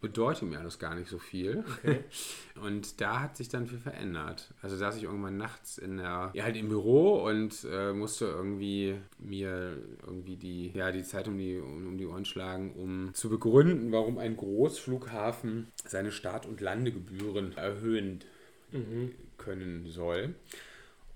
bedeutet 0.00 0.48
mir 0.48 0.58
alles 0.58 0.78
gar 0.78 0.94
nicht 0.94 1.08
so 1.08 1.18
viel. 1.18 1.64
Okay. 1.78 2.04
Und 2.60 3.00
da 3.00 3.20
hat 3.20 3.36
sich 3.36 3.48
dann 3.48 3.66
viel 3.66 3.78
verändert. 3.78 4.52
Also 4.62 4.76
saß 4.76 4.96
ich 4.96 5.04
irgendwann 5.04 5.36
nachts 5.36 5.78
in 5.78 5.98
der, 5.98 6.30
ja 6.34 6.44
halt 6.44 6.56
im 6.56 6.68
Büro 6.68 7.24
und 7.24 7.64
äh, 7.70 7.92
musste 7.92 8.24
irgendwie 8.24 8.96
mir 9.18 9.76
irgendwie 10.04 10.36
die, 10.36 10.72
ja, 10.72 10.90
die 10.90 11.04
Zeit 11.04 11.28
um 11.28 11.38
die, 11.38 11.58
um, 11.58 11.86
um 11.86 11.96
die 11.96 12.06
Ohren 12.06 12.24
schlagen, 12.24 12.72
um 12.74 13.14
zu 13.14 13.28
begründen, 13.28 13.92
warum 13.92 14.18
ein 14.18 14.36
Großflughafen 14.36 15.68
seine 15.84 16.10
Start- 16.10 16.46
und 16.46 16.60
Landegebühren 16.60 17.56
erhöhen 17.56 18.24
mhm. 18.72 19.12
können 19.36 19.86
soll. 19.86 20.34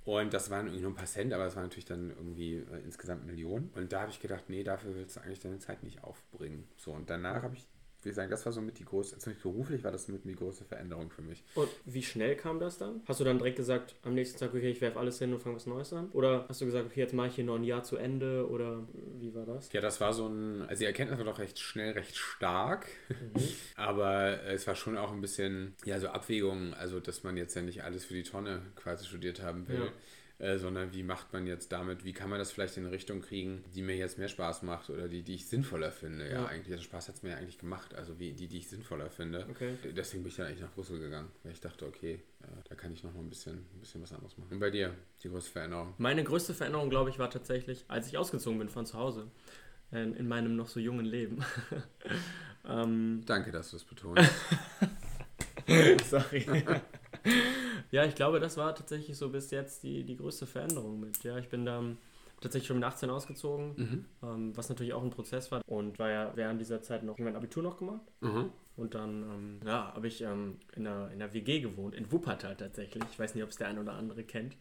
Und 0.05 0.33
das 0.33 0.51
waren 0.51 0.67
irgendwie 0.67 0.83
nur 0.83 0.93
ein 0.93 0.97
paar 0.97 1.07
Cent, 1.07 1.33
aber 1.33 1.47
es 1.47 1.55
waren 1.57 1.65
natürlich 1.65 1.85
dann 1.85 2.11
irgendwie 2.11 2.55
äh, 2.55 2.81
insgesamt 2.85 3.27
Millionen. 3.27 3.71
Und 3.75 3.93
da 3.93 4.03
habe 4.03 4.11
ich 4.11 4.21
gedacht, 4.21 4.45
nee, 4.49 4.63
dafür 4.63 4.95
willst 4.95 5.17
du 5.17 5.21
eigentlich 5.21 5.41
deine 5.41 5.59
Zeit 5.59 5.83
nicht 5.83 6.05
aufbringen. 6.05 6.69
So, 6.77 6.93
und 6.93 7.11
danach 7.11 7.43
habe 7.43 7.57
ich 7.57 7.63
ich 7.63 7.69
würde 8.05 8.15
sagen, 8.15 8.31
das 8.31 8.45
war 8.45 8.53
so 8.53 8.61
mit 8.61 8.79
die 8.79 8.85
größte, 8.85 9.19
zumindest 9.19 9.43
beruflich 9.43 9.85
war 9.85 9.93
das 9.93 10.09
mit 10.09 10.25
die 10.25 10.35
größte 10.35 10.65
Veränderung 10.65 11.11
für 11.11 11.23
mich. 11.23 11.45
Und 11.55 11.69
wie 11.85 12.03
schnell 12.03 12.37
kam 12.37 12.59
das 12.59 12.79
dann? 12.79 13.03
Hast 13.07 13.21
du 13.21 13.25
dann 13.25 13.39
direkt 13.39 13.57
gesagt, 13.57 13.95
am 14.03 14.15
nächsten 14.15 14.39
Tag, 14.39 14.55
okay, 14.55 14.71
ich 14.71 14.81
werfe 14.81 14.99
alles 14.99 15.19
hin 15.19 15.33
und 15.33 15.41
fange 15.41 15.57
was 15.57 15.67
Neues 15.67 15.93
an? 15.93 16.11
Oder 16.13 16.47
hast 16.49 16.61
du 16.61 16.67
gesagt, 16.67 16.87
okay, 16.87 17.01
jetzt 17.01 17.15
mache 17.15 17.29
ich 17.29 17.35
hier 17.35 17.45
noch 17.45 17.57
ein 17.57 17.65
Jahr 17.65 17.83
zu 17.85 17.97
Ende? 17.97 18.49
Oder 18.49 18.87
wie 19.21 19.35
war 19.35 19.47
das? 19.47 19.73
Ja, 19.73 19.81
das 19.81 20.01
war 20.01 20.13
so 20.13 20.27
ein, 20.27 20.63
also 20.63 20.81
die 20.81 20.87
Erkenntnis 20.87 21.19
war 21.19 21.27
doch 21.27 21.39
recht 21.39 21.59
schnell, 21.59 21.93
recht 21.93 22.17
stark. 22.17 22.87
Mhm. 23.09 23.43
Aber 23.77 24.43
es 24.45 24.67
war 24.67 24.75
schon 24.75 24.97
auch 24.97 25.13
ein 25.13 25.21
bisschen, 25.21 25.75
ja, 25.85 26.01
so 26.01 26.09
Abwägung, 26.09 26.75
also 26.75 27.01
dass 27.01 27.23
man 27.23 27.37
jetzt 27.37 27.55
ja 27.55 27.63
nicht 27.63 27.85
alles 27.85 28.05
für 28.05 28.15
die 28.15 28.23
Tonne 28.23 28.63
quasi 28.77 29.07
studiert 29.07 29.43
haben 29.43 29.69
will. 29.69 29.77
Ja 29.77 29.93
äh, 30.39 30.59
sondern 30.59 30.93
wie 30.93 31.03
macht 31.03 31.33
man 31.33 31.47
jetzt 31.47 31.73
damit, 31.73 32.05
wie 32.05 32.13
kann 32.13 32.31
man 32.31 32.39
das 32.39 32.53
vielleicht 32.53 32.77
in 32.77 32.85
eine 32.85 32.93
Richtung 32.93 33.21
kriegen, 33.21 33.65
die 33.75 33.83
mir 33.83 33.97
jetzt 33.97 34.19
mehr 34.19 34.29
Spaß 34.29 34.63
macht 34.63 34.91
oder 34.91 35.09
die, 35.09 35.23
die 35.23 35.35
ich 35.35 35.47
sinnvoller 35.47 35.93
finde. 35.93 36.27
Ja, 36.27 36.33
ja 36.33 36.47
eigentlich, 36.47 36.73
also 36.73 36.85
Spaß 36.85 37.09
hat 37.09 37.17
es 37.17 37.23
mir 37.23 37.37
eigentlich 37.37 37.59
gemacht, 37.59 37.95
also 37.95 38.19
wie 38.19 38.33
die, 38.33 38.49
die 38.49 38.59
ich 38.59 38.69
sinnvoller 38.69 39.11
finde. 39.11 39.47
Okay. 39.51 39.75
Deswegen 39.97 40.23
bin 40.23 40.31
ich 40.31 40.37
dann 40.37 40.47
eigentlich 40.47 40.63
nach 40.63 40.73
Brüssel 40.73 40.99
gegangen, 40.99 41.31
weil 41.43 41.53
ich 41.53 41.61
dachte, 41.61 41.87
okay, 41.87 42.21
äh, 42.43 42.47
da 42.69 42.75
kann 42.75 42.93
ich 42.93 43.05
noch 43.05 43.15
mal 43.15 43.21
ein 43.21 43.29
bisschen, 43.29 43.57
ein 43.57 43.81
bisschen 43.81 44.03
was 44.03 44.13
anderes 44.13 44.37
machen. 44.37 44.53
Und 44.53 44.61
bei 44.61 44.71
dir, 44.71 44.95
die 45.23 45.29
größte 45.29 45.53
Veränderung? 45.53 45.95
Meine 45.99 46.25
größte 46.25 46.55
Veränderung, 46.55 46.91
glaube 46.91 47.11
ich, 47.11 47.19
war 47.19 47.31
tatsächlich, 47.31 47.85
als 47.89 48.09
ich 48.09 48.19
ausgezogen 48.19 48.59
bin 48.59 48.69
von 48.69 48.87
zu 48.87 48.99
Hause 48.99 49.29
in, 49.93 50.15
in 50.15 50.27
meinem 50.27 50.57
noch 50.57 50.69
so 50.69 50.81
jungen 50.81 51.07
Leben. 51.07 51.45
ähm, 52.69 53.23
Danke, 53.27 53.53
dass 53.53 53.71
du 53.71 53.77
es 53.77 53.85
betonst. 53.85 54.31
Sorry. 56.11 56.47
ja, 57.91 58.05
ich 58.05 58.15
glaube, 58.15 58.41
das 58.41 58.57
war 58.57 58.75
tatsächlich 58.75 59.17
so 59.17 59.29
bis 59.29 59.51
jetzt 59.51 59.83
die, 59.83 60.05
die 60.05 60.17
größte 60.17 60.47
Veränderung 60.47 61.01
mit. 61.01 61.23
Ja, 61.25 61.39
ich 61.39 61.49
bin 61.49 61.65
da 61.65 61.83
tatsächlich 62.41 62.67
schon 62.67 62.79
mit 62.79 62.85
18 62.85 63.09
ausgezogen, 63.11 63.75
mhm. 63.77 64.05
ähm, 64.23 64.57
was 64.57 64.69
natürlich 64.69 64.93
auch 64.93 65.03
ein 65.03 65.11
Prozess 65.11 65.51
war. 65.51 65.63
Und 65.67 65.99
war 65.99 66.11
ja 66.11 66.33
während 66.35 66.61
dieser 66.61 66.83
Zeit 66.83 67.05
noch 67.05 67.19
mein 67.19 67.37
Abitur 67.37 67.63
noch 67.63 67.79
gemacht. 67.79 68.03
Mhm. 68.21 68.51
Und 68.77 68.95
dann 68.95 69.23
ähm, 69.23 69.61
ja, 69.67 69.93
habe 69.95 70.09
ich 70.09 70.23
ähm, 70.23 70.59
in, 70.75 70.87
einer, 70.87 71.11
in 71.13 71.23
einer 71.23 71.33
WG 71.33 71.61
gewohnt, 71.61 71.95
in 71.95 72.11
Wuppertal 72.11 72.57
tatsächlich. 72.57 73.05
Ich 73.13 73.19
weiß 73.19 73.35
nicht, 73.35 73.45
ob 73.45 73.51
es 73.51 73.57
der 73.57 73.69
ein 73.69 73.79
oder 73.79 73.93
andere 73.93 74.25
kennt. 74.25 74.57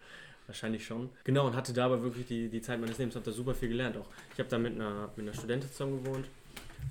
Wahrscheinlich 0.47 0.85
schon. 0.85 1.09
Genau, 1.23 1.47
und 1.47 1.55
hatte 1.55 1.71
da 1.71 1.85
aber 1.85 2.03
wirklich 2.03 2.27
die, 2.27 2.49
die 2.49 2.61
Zeit 2.61 2.79
meines 2.79 2.97
Lebens, 2.97 3.15
habe 3.15 3.25
da 3.25 3.31
super 3.31 3.53
viel 3.53 3.69
gelernt 3.69 3.95
auch. 3.95 4.07
Ich 4.33 4.39
habe 4.39 4.49
da 4.49 4.57
mit 4.57 4.73
einer, 4.73 5.09
mit 5.15 5.25
einer 5.25 5.33
Studentin 5.33 5.69
zusammen 5.71 6.03
gewohnt 6.03 6.27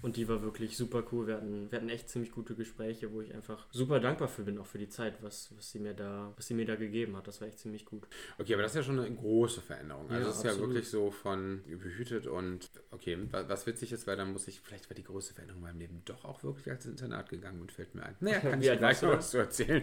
und 0.03 0.17
die 0.17 0.29
war 0.29 0.43
wirklich 0.43 0.77
super 0.77 1.05
cool. 1.13 1.27
Wir 1.27 1.37
hatten, 1.37 1.71
wir 1.71 1.79
hatten 1.79 1.89
echt 1.89 2.09
ziemlich 2.09 2.33
gute 2.33 2.55
Gespräche, 2.55 3.13
wo 3.13 3.21
ich 3.21 3.35
einfach 3.35 3.67
super 3.71 4.01
dankbar 4.01 4.29
für 4.29 4.43
bin, 4.43 4.59
auch 4.59 4.67
für 4.67 4.79
die 4.79 4.89
Zeit, 4.89 5.23
was, 5.23 5.51
was, 5.57 5.71
sie, 5.71 5.79
mir 5.79 5.95
da, 5.95 6.33
was 6.37 6.47
sie 6.47 6.55
mir 6.55 6.65
da 6.65 6.77
gegeben 6.77 7.17
hat. 7.17 7.27
Das 7.27 7.41
war 7.41 7.49
echt 7.49 7.59
ziemlich 7.59 7.85
gut. 7.85 8.07
Okay, 8.39 8.55
aber 8.55 8.63
das 8.63 8.73
ist 8.73 8.77
ja 8.77 8.83
schon 8.83 8.99
eine 8.99 9.15
große 9.15 9.61
Veränderung. 9.61 10.11
Also 10.11 10.23
ja, 10.23 10.31
es 10.31 10.37
ist 10.37 10.47
absolut. 10.47 10.61
ja 10.61 10.67
wirklich 10.75 10.89
so 10.89 11.11
von 11.11 11.63
behütet 11.67 12.27
und 12.27 12.71
okay, 12.91 13.19
was 13.31 13.67
witzig 13.67 13.93
ist, 13.93 14.07
weil 14.07 14.17
dann 14.17 14.33
muss 14.33 14.49
ich, 14.49 14.61
vielleicht 14.61 14.89
war 14.89 14.95
die 14.95 15.05
größte 15.05 15.35
Veränderung 15.35 15.63
in 15.63 15.69
meinem 15.69 15.79
Leben 15.79 16.03
doch 16.05 16.25
auch 16.25 16.43
wirklich 16.43 16.71
als 16.71 16.87
Internat 16.87 17.29
gegangen 17.29 17.61
und 17.61 17.73
fällt 17.73 17.95
mir 17.95 18.05
ein. 18.05 18.17
Naja, 18.21 18.39
kann 18.41 18.63
ich 18.63 18.79
gleich 18.79 19.03
noch 19.03 19.11
was 19.11 19.31
zu 19.31 19.39
erzählen. 19.39 19.83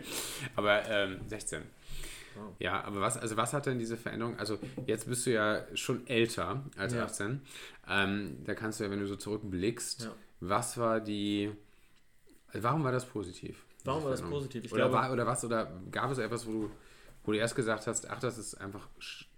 Aber 0.56 0.88
ähm, 0.90 1.20
16. 1.28 1.64
Wow. 2.38 2.56
Ja, 2.60 2.84
aber 2.84 3.02
was, 3.02 3.18
also 3.18 3.38
was 3.38 3.54
hat 3.54 3.66
denn 3.66 3.80
diese 3.80 3.98
Veränderung? 3.98 4.38
Also 4.38 4.60
jetzt 4.86 5.08
bist 5.08 5.26
du 5.26 5.32
ja 5.32 5.64
schon 5.74 6.06
älter 6.08 6.64
als 6.78 6.94
ja. 6.94 7.04
18. 7.04 7.42
Ähm, 7.90 8.38
da 8.46 8.54
kannst 8.54 8.80
du 8.80 8.84
ja, 8.84 8.92
wenn 8.92 9.00
du 9.00 9.08
so 9.08 9.16
zurückblickst, 9.16 10.04
ja. 10.04 10.16
was 10.40 10.78
war 10.78 11.00
die, 11.00 11.52
warum 12.54 12.84
war 12.84 12.92
das 12.92 13.06
positiv? 13.06 13.64
Warum 13.84 14.04
war 14.04 14.12
das 14.12 14.22
positiv? 14.22 14.66
Ich 14.66 14.74
oder, 14.74 14.90
glaube, 14.90 14.96
war, 14.96 15.14
oder 15.14 15.26
was, 15.26 15.46
oder 15.46 15.72
gab 15.92 16.12
es 16.12 16.18
etwas, 16.18 16.46
wo 16.46 16.52
du, 16.52 16.72
wo 17.24 17.32
du 17.32 17.38
erst 17.38 17.56
gesagt 17.56 17.88
hast, 17.88 18.10
ach, 18.10 18.20
das 18.20 18.38
ist 18.38 18.56
einfach 18.56 18.88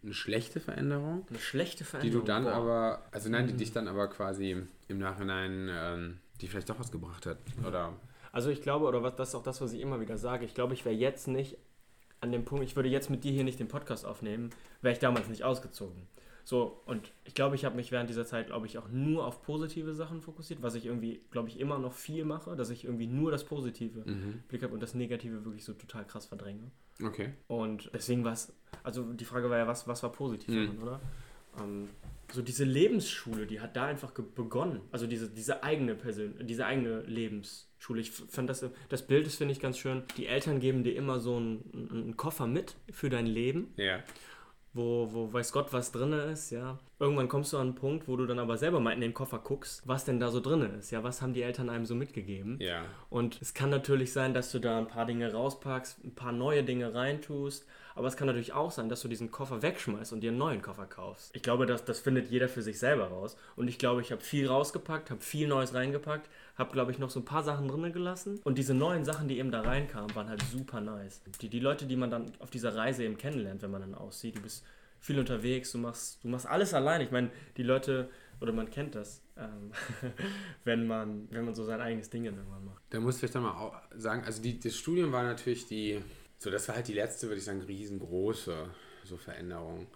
eine 0.03 0.13
schlechte 0.13 0.59
Veränderung? 0.59 1.25
Eine 1.29 1.39
schlechte 1.39 1.83
Veränderung? 1.83 2.21
Die 2.21 2.27
du 2.27 2.31
dann 2.31 2.45
wow. 2.45 2.53
aber, 2.53 3.03
also 3.11 3.29
nein, 3.29 3.47
die 3.47 3.53
mhm. 3.53 3.57
dich 3.57 3.71
dann 3.71 3.87
aber 3.87 4.07
quasi 4.07 4.63
im 4.87 4.97
Nachhinein, 4.97 5.69
ähm, 5.71 6.19
die 6.41 6.47
vielleicht 6.47 6.69
doch 6.69 6.79
was 6.79 6.91
gebracht 6.91 7.25
hat, 7.25 7.37
oder... 7.65 7.93
Also 8.31 8.51
ich 8.51 8.61
glaube, 8.61 8.85
oder 8.85 9.01
was, 9.01 9.15
das 9.15 9.29
ist 9.29 9.35
auch 9.35 9.43
das, 9.43 9.59
was 9.59 9.73
ich 9.73 9.81
immer 9.81 10.01
wieder 10.01 10.17
sage, 10.17 10.45
ich 10.45 10.53
glaube, 10.53 10.75
ich 10.75 10.85
wäre 10.85 10.93
jetzt 10.93 11.27
nicht 11.27 11.57
an 12.21 12.31
dem 12.31 12.45
Punkt, 12.45 12.63
ich 12.63 12.75
würde 12.75 12.89
jetzt 12.89 13.09
mit 13.09 13.23
dir 13.23 13.31
hier 13.31 13.43
nicht 13.43 13.59
den 13.59 13.67
Podcast 13.67 14.05
aufnehmen, 14.05 14.49
wäre 14.81 14.93
ich 14.93 14.99
damals 14.99 15.29
nicht 15.29 15.43
ausgezogen. 15.43 16.07
So, 16.49 16.81
und 16.87 17.11
ich 17.25 17.35
glaube, 17.35 17.55
ich 17.55 17.63
habe 17.63 17.75
mich 17.75 17.91
während 17.91 18.09
dieser 18.09 18.25
Zeit, 18.25 18.47
glaube 18.47 18.65
ich, 18.65 18.79
auch 18.79 18.89
nur 18.89 19.27
auf 19.27 19.43
positive 19.43 19.93
Sachen 19.93 20.19
fokussiert, 20.19 20.63
was 20.63 20.73
ich 20.73 20.87
irgendwie, 20.87 21.21
glaube 21.29 21.47
ich, 21.47 21.59
immer 21.59 21.77
noch 21.77 21.93
viel 21.93 22.25
mache, 22.25 22.55
dass 22.55 22.71
ich 22.71 22.85
irgendwie 22.85 23.05
nur 23.05 23.29
das 23.29 23.43
Positive 23.43 23.99
mhm. 24.03 24.41
Blick 24.47 24.63
habe 24.63 24.73
und 24.73 24.81
das 24.81 24.95
Negative 24.95 25.45
wirklich 25.45 25.63
so 25.63 25.73
total 25.73 26.05
krass 26.05 26.25
verdränge. 26.25 26.71
Okay. 27.03 27.33
Und 27.47 27.91
deswegen 27.93 28.23
war 28.23 28.33
es, 28.33 28.51
also 28.81 29.13
die 29.13 29.25
Frage 29.25 29.49
war 29.51 29.59
ja, 29.59 29.67
was, 29.67 29.87
was 29.87 30.01
war 30.01 30.11
positiv 30.11 30.49
mhm. 30.49 30.65
daran, 30.65 30.81
oder? 30.81 31.01
Ähm, 31.59 31.89
so 32.31 32.41
diese 32.41 32.63
Lebensschule, 32.63 33.47
die 33.47 33.59
hat 33.59 33.75
da 33.75 33.85
einfach 33.85 34.11
begonnen. 34.11 34.81
Also 34.91 35.07
diese, 35.07 35.29
diese 35.29 35.63
eigene 35.63 35.95
Persön 35.95 36.35
diese 36.45 36.65
eigene 36.65 37.01
Lebensschule. 37.01 38.01
Ich 38.01 38.11
fand 38.11 38.49
das, 38.49 38.65
das 38.89 39.07
Bild 39.07 39.25
ist, 39.25 39.35
finde 39.35 39.51
ich, 39.53 39.59
ganz 39.59 39.77
schön. 39.77 40.03
Die 40.17 40.27
Eltern 40.27 40.59
geben 40.59 40.83
dir 40.83 40.95
immer 40.95 41.19
so 41.19 41.37
einen, 41.37 41.89
einen 41.91 42.17
Koffer 42.17 42.47
mit 42.47 42.75
für 42.91 43.09
dein 43.09 43.25
Leben. 43.25 43.73
Ja. 43.77 44.03
Wo, 44.73 45.09
wo 45.11 45.33
weiß 45.33 45.51
Gott, 45.51 45.73
was 45.73 45.91
drin 45.91 46.13
ist, 46.13 46.51
ja. 46.51 46.77
Irgendwann 46.99 47.29
kommst 47.29 47.53
du 47.53 47.57
an 47.57 47.67
einen 47.67 47.75
Punkt, 47.75 48.07
wo 48.07 48.17
du 48.17 48.25
dann 48.25 48.39
aber 48.39 48.57
selber 48.57 48.79
mal 48.79 48.91
in 48.91 49.01
den 49.01 49.13
Koffer 49.13 49.39
guckst, 49.39 49.81
was 49.85 50.05
denn 50.05 50.19
da 50.19 50.29
so 50.29 50.41
drin 50.41 50.61
ist, 50.77 50.91
ja. 50.91 51.03
Was 51.03 51.21
haben 51.21 51.33
die 51.33 51.41
Eltern 51.41 51.69
einem 51.69 51.85
so 51.85 51.95
mitgegeben? 51.95 52.57
Ja. 52.59 52.83
Und 53.09 53.41
es 53.41 53.53
kann 53.53 53.69
natürlich 53.69 54.11
sein, 54.11 54.33
dass 54.33 54.51
du 54.51 54.59
da 54.59 54.77
ein 54.77 54.87
paar 54.87 55.05
Dinge 55.05 55.31
rauspackst, 55.31 56.03
ein 56.03 56.15
paar 56.15 56.31
neue 56.31 56.63
Dinge 56.63 56.93
reintust 56.93 57.65
aber 57.99 58.07
es 58.07 58.15
kann 58.15 58.27
natürlich 58.27 58.53
auch 58.53 58.71
sein, 58.71 58.87
dass 58.87 59.01
du 59.01 59.09
diesen 59.09 59.29
Koffer 59.29 59.61
wegschmeißt 59.61 60.13
und 60.13 60.21
dir 60.21 60.29
einen 60.29 60.37
neuen 60.37 60.61
Koffer 60.61 60.85
kaufst. 60.85 61.35
Ich 61.35 61.41
glaube, 61.41 61.65
das, 61.65 61.83
das 61.83 61.99
findet 61.99 62.29
jeder 62.29 62.47
für 62.47 62.61
sich 62.61 62.79
selber 62.79 63.07
raus. 63.07 63.35
Und 63.57 63.67
ich 63.67 63.77
glaube, 63.77 63.99
ich 63.99 64.13
habe 64.13 64.21
viel 64.21 64.47
rausgepackt, 64.47 65.11
habe 65.11 65.19
viel 65.19 65.49
Neues 65.49 65.73
reingepackt, 65.73 66.29
habe, 66.57 66.71
glaube 66.71 66.93
ich, 66.93 66.99
noch 66.99 67.09
so 67.09 67.19
ein 67.19 67.25
paar 67.25 67.43
Sachen 67.43 67.67
drinnen 67.67 67.91
gelassen. 67.91 68.39
Und 68.45 68.57
diese 68.57 68.73
neuen 68.73 69.03
Sachen, 69.03 69.27
die 69.27 69.37
eben 69.37 69.51
da 69.51 69.59
reinkamen, 69.59 70.15
waren 70.15 70.29
halt 70.29 70.41
super 70.43 70.79
nice. 70.79 71.21
Die, 71.41 71.49
die 71.49 71.59
Leute, 71.59 71.87
die 71.87 71.97
man 71.97 72.09
dann 72.09 72.31
auf 72.39 72.49
dieser 72.49 72.73
Reise 72.73 73.03
eben 73.03 73.17
kennenlernt, 73.17 73.63
wenn 73.63 73.71
man 73.71 73.81
dann 73.81 73.95
aussieht, 73.95 74.37
du 74.37 74.43
bist 74.43 74.63
viel 74.99 75.19
unterwegs, 75.19 75.71
du 75.71 75.77
machst, 75.77 76.23
du 76.23 76.27
machst 76.27 76.45
alles 76.45 76.73
allein. 76.73 77.01
Ich 77.01 77.11
meine, 77.11 77.31
die 77.57 77.63
Leute, 77.63 78.09
oder 78.41 78.53
man 78.53 78.69
kennt 78.69 78.95
das, 78.95 79.21
ähm, 79.37 79.71
wenn, 80.63 80.87
man, 80.87 81.27
wenn 81.31 81.45
man 81.45 81.55
so 81.55 81.63
sein 81.63 81.81
eigenes 81.81 82.09
Ding 82.09 82.25
irgendwann 82.25 82.65
macht. 82.65 82.83
Da 82.89 82.99
muss 82.99 83.21
ich 83.21 83.31
dann 83.31 83.43
mal 83.43 83.81
sagen, 83.95 84.23
also 84.23 84.41
die, 84.41 84.59
das 84.59 84.75
Studium 84.75 85.11
war 85.11 85.23
natürlich 85.23 85.65
die 85.67 86.01
so, 86.39 86.49
das 86.49 86.67
war 86.69 86.75
halt 86.75 86.87
die 86.87 86.93
letzte, 86.93 87.27
würde 87.27 87.39
ich 87.39 87.43
sagen, 87.43 87.61
riesengroße 87.61 88.69
so 89.03 89.17
Veränderung. 89.17 89.87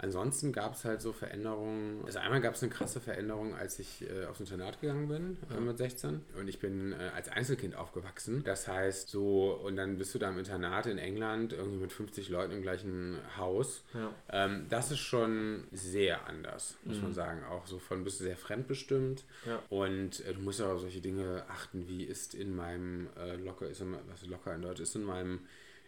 Ansonsten 0.00 0.52
gab 0.52 0.74
es 0.74 0.84
halt 0.84 1.02
so 1.02 1.12
Veränderungen. 1.12 2.04
Also 2.06 2.20
einmal 2.20 2.40
gab 2.40 2.54
es 2.54 2.62
eine 2.62 2.70
krasse 2.70 3.00
Veränderung, 3.00 3.56
als 3.56 3.80
ich 3.80 4.08
äh, 4.08 4.26
aufs 4.26 4.38
Internat 4.38 4.80
gegangen 4.80 5.08
bin 5.08 5.36
äh, 5.50 5.60
mit 5.60 5.76
16. 5.76 6.20
Und 6.38 6.46
ich 6.46 6.60
bin 6.60 6.92
äh, 6.92 7.10
als 7.16 7.28
Einzelkind 7.28 7.74
aufgewachsen. 7.74 8.44
Das 8.44 8.68
heißt 8.68 9.08
so, 9.08 9.60
und 9.64 9.74
dann 9.74 9.98
bist 9.98 10.14
du 10.14 10.20
da 10.20 10.28
im 10.30 10.38
Internat 10.38 10.86
in 10.86 10.98
England, 10.98 11.52
irgendwie 11.52 11.78
mit 11.78 11.92
50 11.92 12.28
Leuten 12.28 12.52
im 12.52 12.62
gleichen 12.62 13.18
Haus. 13.36 13.82
Ja. 13.92 14.14
Ähm, 14.30 14.66
das 14.68 14.92
ist 14.92 15.00
schon 15.00 15.64
sehr 15.72 16.28
anders, 16.28 16.76
muss 16.84 17.02
man 17.02 17.12
sagen. 17.12 17.42
Auch 17.50 17.66
so 17.66 17.80
von 17.80 18.04
bist 18.04 18.20
du 18.20 18.24
sehr 18.24 18.36
fremdbestimmt. 18.36 19.24
Ja. 19.46 19.60
Und 19.68 20.24
äh, 20.26 20.32
du 20.32 20.40
musst 20.40 20.62
auch 20.62 20.74
auf 20.74 20.80
solche 20.80 21.00
Dinge 21.00 21.42
achten, 21.48 21.88
wie 21.88 22.04
ist 22.04 22.34
in 22.34 22.54
meinem 22.54 23.08
äh, 23.18 23.34
locker, 23.34 23.68
ist 23.68 23.80
in, 23.80 23.96
was 24.08 24.24
locker 24.26 24.54
in 24.54 24.62
Deutsch, 24.62 24.78
ist 24.78 24.94
in 24.94 25.02
meinem, 25.02 25.40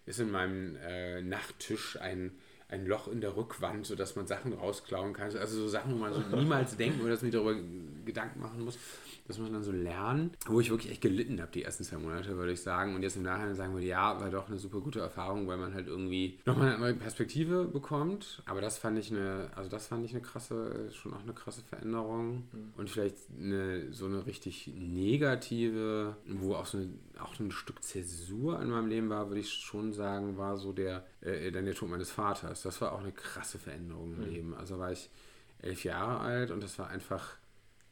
ist 0.05 0.19
in 0.19 0.33
meinem 0.33 0.75
äh, 0.85 1.23
Nachttisch 1.23 1.97
ein 2.01 2.33
ein 2.71 2.87
Loch 2.87 3.09
in 3.09 3.21
der 3.21 3.37
Rückwand, 3.37 3.87
sodass 3.87 4.17
man 4.17 4.27
Sachen 4.27 4.53
rausklauen 4.53 5.13
kann. 5.13 5.37
Also 5.37 5.61
so 5.61 5.69
Sachen, 5.69 5.93
wo 5.93 5.97
man 5.97 6.13
so 6.13 6.21
niemals 6.37 6.77
denken 6.77 7.01
oder 7.01 7.11
dass 7.11 7.23
man 7.23 7.31
sich 7.31 7.41
darüber 7.41 7.61
Gedanken 8.05 8.41
machen 8.41 8.65
muss. 8.65 8.79
Das 9.31 9.39
muss 9.39 9.47
man 9.47 9.55
dann 9.55 9.63
so 9.63 9.71
lernen, 9.71 10.33
wo 10.47 10.59
ich 10.59 10.71
wirklich 10.71 10.91
echt 10.91 11.03
gelitten 11.03 11.41
habe 11.41 11.53
die 11.53 11.63
ersten 11.63 11.85
zwei 11.85 11.99
Monate, 11.99 12.37
würde 12.37 12.51
ich 12.51 12.61
sagen. 12.63 12.97
Und 12.97 13.05
jetzt 13.05 13.15
im 13.15 13.23
Nachhinein 13.23 13.55
sagen 13.55 13.75
würde, 13.75 13.87
ja, 13.87 14.21
war 14.21 14.29
doch 14.29 14.49
eine 14.49 14.59
super 14.59 14.81
gute 14.81 14.99
Erfahrung, 14.99 15.47
weil 15.47 15.57
man 15.57 15.73
halt 15.73 15.87
irgendwie 15.87 16.41
nochmal 16.47 16.67
eine 16.67 16.75
andere 16.77 16.95
Perspektive 16.95 17.67
bekommt. 17.67 18.43
Aber 18.47 18.61
das 18.61 18.79
fand 18.79 18.99
ich 18.99 19.13
eine, 19.13 19.49
also 19.55 19.71
das 19.71 19.87
fand 19.87 20.05
ich 20.05 20.13
eine 20.13 20.21
krasse, 20.21 20.91
schon 20.93 21.15
auch 21.15 21.23
eine 21.23 21.33
krasse 21.33 21.63
Veränderung. 21.63 22.49
Und 22.77 22.91
vielleicht 22.91 23.15
eine, 23.39 23.93
so 23.93 24.07
eine 24.07 24.27
richtig 24.27 24.73
negative, 24.77 26.17
wo 26.27 26.55
auch 26.55 26.67
so 26.67 26.79
eine, 26.79 26.89
auch 27.21 27.39
ein 27.39 27.53
Stück 27.53 27.85
Zäsur 27.85 28.61
in 28.61 28.71
meinem 28.71 28.89
Leben 28.89 29.11
war, 29.11 29.29
würde 29.29 29.43
ich 29.43 29.51
schon 29.53 29.93
sagen, 29.93 30.39
war 30.39 30.57
so 30.57 30.73
der, 30.73 31.05
äh, 31.21 31.53
dann 31.53 31.67
der 31.67 31.75
Tod 31.75 31.89
meines 31.89 32.11
Vaters. 32.11 32.60
Das 32.63 32.81
war 32.81 32.93
auch 32.93 33.01
eine 33.01 33.13
krasse 33.13 33.59
Veränderung 33.59 34.15
im 34.15 34.31
Leben. 34.31 34.55
Also 34.55 34.79
war 34.79 34.93
ich 34.93 35.11
elf 35.63 35.85
Jahre 35.85 36.21
alt 36.21 36.51
und 36.51 36.63
das 36.63 36.79
war 36.79 36.89
einfach 36.89 37.37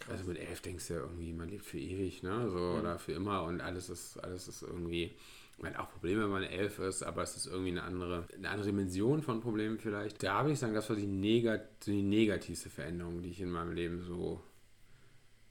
also 0.07 0.25
mit 0.25 0.39
elf 0.39 0.61
denkst 0.61 0.89
du 0.89 0.95
ja 0.95 1.01
irgendwie, 1.01 1.33
man 1.33 1.49
lebt 1.49 1.65
für 1.65 1.79
ewig, 1.79 2.23
ne? 2.23 2.49
So, 2.51 2.79
Oder 2.79 2.99
für 2.99 3.13
immer 3.13 3.43
und 3.43 3.61
alles 3.61 3.91
ist, 3.91 4.17
alles 4.19 4.49
ist 4.49 4.63
irgendwie. 4.63 5.17
Man 5.61 5.75
hat 5.75 5.81
auch 5.81 5.91
Probleme, 5.91 6.23
wenn 6.23 6.31
man 6.31 6.45
elf 6.45 6.79
ist, 6.79 7.03
aber 7.03 7.23
es 7.23 7.37
ist 7.37 7.47
irgendwie 7.47 7.71
eine 7.71 7.83
andere, 7.83 8.29
eine 8.33 8.49
andere 8.49 8.69
Dimension 8.69 9.23
von 9.23 9.41
Problemen 9.41 9.81
vielleicht. 9.81 10.23
Da 10.23 10.43
würde 10.43 10.53
ich 10.53 10.59
sagen, 10.61 10.73
das 10.73 10.89
war 10.89 10.95
die, 10.95 11.07
negat 11.07 11.85
die 11.85 12.03
negativste 12.03 12.71
Veränderung, 12.71 13.23
die 13.23 13.31
ich 13.31 13.41
in 13.41 13.51
meinem 13.51 13.73
Leben 13.73 14.01
so, 14.01 14.41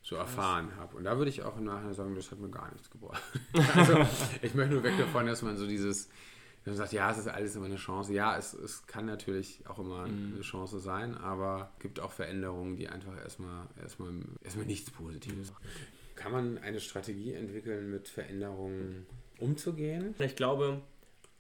so 0.02 0.16
erfahren 0.16 0.78
habe. 0.78 0.96
Und 0.96 1.04
da 1.04 1.18
würde 1.18 1.30
ich 1.30 1.44
auch 1.44 1.58
im 1.58 1.66
Nachhinein 1.66 1.94
sagen, 1.94 2.16
das 2.16 2.32
hat 2.32 2.40
mir 2.40 2.50
gar 2.50 2.72
nichts 2.72 2.90
gebracht. 2.90 3.22
also 3.76 3.98
ich 4.42 4.54
möchte 4.54 4.76
nur 4.76 4.84
weg 4.84 4.98
davon, 4.98 5.26
dass 5.26 5.42
man 5.42 5.58
so 5.58 5.68
dieses, 5.68 6.08
dass 6.68 6.78
man 6.78 6.86
sagt, 6.86 6.94
ja, 6.94 7.10
es 7.12 7.18
ist 7.18 7.28
alles 7.28 7.56
immer 7.56 7.66
eine 7.68 7.78
Chance. 7.78 8.14
Ja, 8.14 8.38
es, 8.38 8.54
es 8.54 8.86
kann 8.88 9.06
natürlich 9.06 9.62
auch 9.68 9.80
immer 9.80 10.04
eine 10.04 10.42
Chance 10.42 10.80
sein, 10.80 11.16
aber 11.16 11.72
es 11.78 11.84
gibt 11.84 12.00
auch 12.02 12.12
Veränderungen, 12.12 12.76
die 12.76 12.90
einfach 12.90 13.16
erstmal, 13.18 13.68
erstmal, 13.82 14.12
erstmal 14.44 14.66
nichts 14.66 14.92
Positives 14.92 15.52
machen. 15.52 15.64
Kann 16.16 16.32
man 16.34 16.58
eine 16.58 16.80
Strategie 16.82 17.34
entwickeln, 17.34 17.90
mit 17.92 18.10
Veränderungen 18.10 19.06
umzugehen? 19.40 20.14
Ich 20.20 20.36
glaube, 20.36 20.82